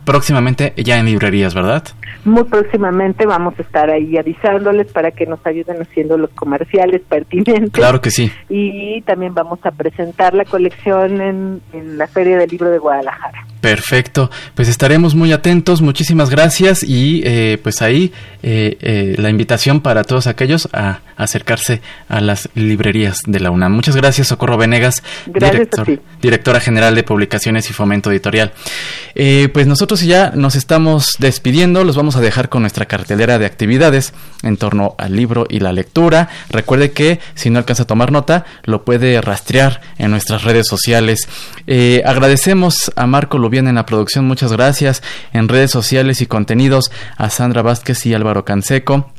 próximamente 0.05 0.75
ya 0.77 0.99
en 0.99 1.07
librerías, 1.07 1.55
¿verdad? 1.55 1.83
Muy 2.25 2.45
próximamente 2.45 3.27
vamos 3.27 3.55
a 3.59 3.63
estar 3.63 3.91
ahí 3.91 4.17
avisándoles 4.17 4.93
para 4.93 5.11
que 5.11 5.27
nos 5.27 5.45
ayuden 5.45 5.83
haciendo 5.83 6.17
los 6.17 6.31
comerciales 6.31 7.03
pertinentes. 7.09 7.73
Claro 7.73 8.01
que 8.01 8.11
sí. 8.11 8.31
Y 8.49 9.03
también 9.03 9.35
vamos 9.35 9.59
a 9.65 9.73
presentar 9.73 10.35
la 10.35 10.45
colección 10.45 11.21
en, 11.21 11.61
en 11.73 11.99
la 11.99 12.07
Feria 12.07 12.39
del 12.39 12.51
Libro 12.51 12.71
de 12.71 12.79
Guadalajara. 12.79 13.47
Perfecto, 13.63 14.29
pues 14.57 14.69
estaremos 14.69 15.15
muy 15.15 15.33
atentos, 15.33 15.83
muchísimas 15.83 16.31
gracias 16.31 16.83
y 16.83 17.23
eh, 17.25 17.59
pues 17.63 17.81
ahí 17.81 18.13
eh, 18.43 18.77
eh, 18.81 19.15
la 19.19 19.31
invitación 19.31 19.81
para 19.81 20.03
todos 20.03 20.27
aquellos 20.27 20.69
a 20.73 20.99
acercarse 21.17 21.83
a 22.09 22.21
las 22.21 22.49
librerías 22.55 23.19
de 23.27 23.41
la 23.41 23.51
UNAM. 23.51 23.73
Muchas 23.73 23.97
gracias, 23.97 24.29
Socorro 24.29 24.57
Venegas, 24.57 25.03
directora 26.21 26.61
general 26.61 26.95
de 26.95 27.03
Publicaciones 27.03 27.69
y 27.71 27.73
Fomento 27.73 28.11
Editorial. 28.11 28.53
pues 29.15 29.67
nosotros 29.67 30.01
ya 30.01 30.33
nos 30.35 30.55
estamos 30.55 31.17
despidiendo, 31.19 31.85
los 31.85 31.97
vamos 31.97 32.17
a 32.17 32.21
dejar 32.21 32.49
con 32.49 32.63
nuestra 32.63 32.87
cartelera 32.87 33.39
de 33.39 33.47
actividades 33.47 34.13
en 34.43 34.57
torno 34.57 34.95
al 34.99 35.15
libro 35.15 35.47
y 35.49 35.61
la 35.61 35.73
lectura. 35.73 36.29
Recuerde 36.49 36.93
que 36.93 37.21
si 37.35 37.51
no 37.51 37.59
alcanza 37.59 37.83
a 37.83 37.87
tomar 37.87 38.13
nota, 38.13 38.45
lo 38.65 38.85
puede 38.85 39.21
rastrear 39.21 39.81
en 39.99 40.11
nuestras 40.11 40.43
redes 40.45 40.67
sociales. 40.69 41.29
agradecemos 42.05 42.91
a 42.97 43.07
Marco 43.07 43.39
bien 43.49 43.69
en 43.69 43.77
la 43.77 43.87
producción, 43.87 44.27
muchas 44.27 44.53
gracias. 44.53 45.03
En 45.33 45.49
redes 45.49 45.71
sociales 45.71 46.21
y 46.21 46.27
contenidos 46.27 46.91
a 47.17 47.31
Sandra 47.31 47.63
Vázquez 47.63 48.07
y 48.07 48.15
Álvaro 48.15 48.45
Canseco. 48.45 49.13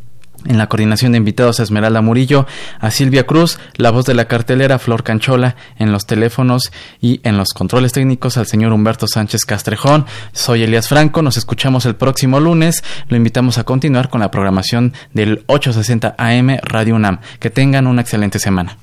En 0.46 0.58
la 0.58 0.68
coordinación 0.68 1.12
de 1.12 1.18
invitados 1.18 1.60
a 1.60 1.64
Esmeralda 1.64 2.02
Murillo, 2.02 2.46
a 2.80 2.92
Silvia 2.92 3.26
Cruz, 3.26 3.60
la 3.76 3.92
voz 3.92 4.06
de 4.06 4.14
la 4.14 4.26
cartelera 4.26 4.80
Flor 4.80 5.04
Canchola, 5.04 5.56
en 5.78 5.92
los 5.92 6.06
teléfonos 6.06 6.72
y 7.02 7.22
en 7.24 7.38
los 7.38 7.50
controles 7.50 7.94
técnicos 7.94 8.38
al 8.38 8.48
señor 8.48 8.74
Humberto 8.74 9.08
Sánchez 9.08 9.46
Castrejón. 9.46 10.06
Soy 10.32 10.64
Elías 10.64 10.88
Franco, 10.88 11.22
nos 11.22 11.38
escuchamos 11.38 11.86
el 11.86 11.96
próximo 11.96 12.40
lunes. 12.40 12.84
Lo 13.08 13.18
invitamos 13.18 13.58
a 13.58 13.64
continuar 13.64 14.10
con 14.10 14.22
la 14.22 14.32
programación 14.32 14.94
del 15.14 15.44
860 15.48 16.16
AM 16.18 16.58
Radio 16.64 16.96
UNAM. 16.96 17.20
Que 17.40 17.50
tengan 17.50 17.88
una 17.88 18.02
excelente 18.02 18.40
semana. 18.40 18.78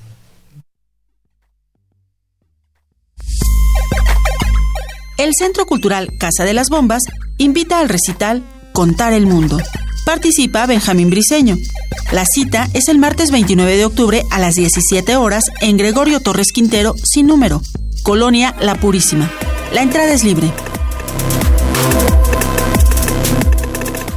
el 5.23 5.33
Centro 5.37 5.67
Cultural 5.67 6.09
Casa 6.17 6.45
de 6.45 6.53
las 6.53 6.69
Bombas 6.69 7.03
invita 7.37 7.79
al 7.79 7.89
recital 7.89 8.43
Contar 8.73 9.13
el 9.13 9.27
Mundo. 9.27 9.59
Participa 10.05 10.65
Benjamín 10.65 11.09
Briseño. 11.09 11.57
La 12.11 12.25
cita 12.25 12.67
es 12.73 12.87
el 12.87 12.97
martes 12.97 13.31
29 13.31 13.77
de 13.77 13.85
octubre 13.85 14.23
a 14.31 14.39
las 14.39 14.55
17 14.55 15.15
horas 15.15 15.45
en 15.61 15.77
Gregorio 15.77 16.19
Torres 16.19 16.51
Quintero, 16.53 16.95
sin 17.03 17.27
número, 17.27 17.61
Colonia 18.03 18.55
La 18.59 18.75
Purísima. 18.75 19.31
La 19.73 19.81
entrada 19.81 20.11
es 20.11 20.23
libre. 20.23 20.51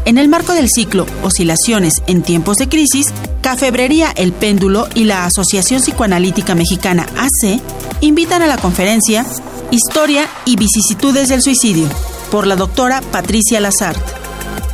En 0.06 0.18
el 0.18 0.28
marco 0.28 0.52
del 0.52 0.68
ciclo 0.68 1.06
Oscilaciones 1.22 1.94
en 2.06 2.22
tiempos 2.22 2.56
de 2.56 2.68
crisis, 2.68 3.06
Cafebrería 3.40 4.10
El 4.16 4.32
Péndulo 4.32 4.88
y 4.94 5.04
la 5.04 5.26
Asociación 5.26 5.80
Psicoanalítica 5.80 6.54
Mexicana 6.54 7.06
AC 7.16 7.60
invitan 8.00 8.42
a 8.42 8.46
la 8.46 8.56
conferencia 8.56 9.26
Historia 9.70 10.28
y 10.44 10.56
vicisitudes 10.56 11.28
del 11.28 11.42
suicidio, 11.42 11.88
por 12.30 12.46
la 12.46 12.54
doctora 12.54 13.00
Patricia 13.10 13.60
Lazart. 13.60 14.13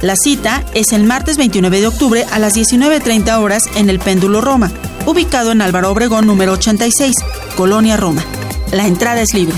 La 0.02 0.14
cita 0.16 0.64
es 0.72 0.92
el 0.92 1.04
martes 1.04 1.36
29 1.36 1.82
de 1.82 1.86
octubre 1.86 2.24
a 2.30 2.38
las 2.38 2.54
19.30 2.54 3.38
horas 3.38 3.64
en 3.74 3.90
el 3.90 3.98
Péndulo 3.98 4.40
Roma, 4.40 4.72
ubicado 5.04 5.52
en 5.52 5.60
Álvaro 5.60 5.90
Obregón 5.90 6.26
número 6.26 6.52
86, 6.52 7.14
Colonia 7.54 7.98
Roma. 7.98 8.24
La 8.72 8.86
entrada 8.86 9.20
es 9.20 9.34
libre. 9.34 9.54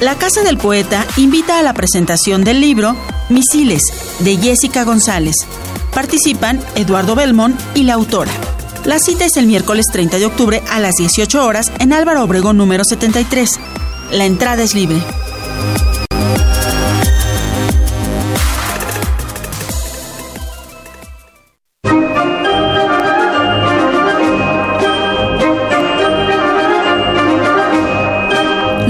La 0.00 0.14
Casa 0.16 0.42
del 0.42 0.56
Poeta 0.56 1.06
invita 1.18 1.58
a 1.58 1.62
la 1.62 1.74
presentación 1.74 2.42
del 2.42 2.62
libro 2.62 2.96
Misiles, 3.28 3.82
de 4.20 4.38
Jessica 4.38 4.84
González. 4.84 5.36
Participan 5.92 6.58
Eduardo 6.74 7.14
Belmont 7.14 7.60
y 7.74 7.82
la 7.82 7.94
autora. 7.94 8.32
La 8.86 8.98
cita 8.98 9.26
es 9.26 9.36
el 9.36 9.46
miércoles 9.46 9.84
30 9.92 10.18
de 10.18 10.24
octubre 10.24 10.62
a 10.70 10.80
las 10.80 10.94
18 10.94 11.44
horas 11.44 11.70
en 11.80 11.92
Álvaro 11.92 12.24
Obregón 12.24 12.56
número 12.56 12.82
73. 12.82 13.60
La 14.10 14.24
entrada 14.24 14.62
es 14.62 14.74
libre. 14.74 14.96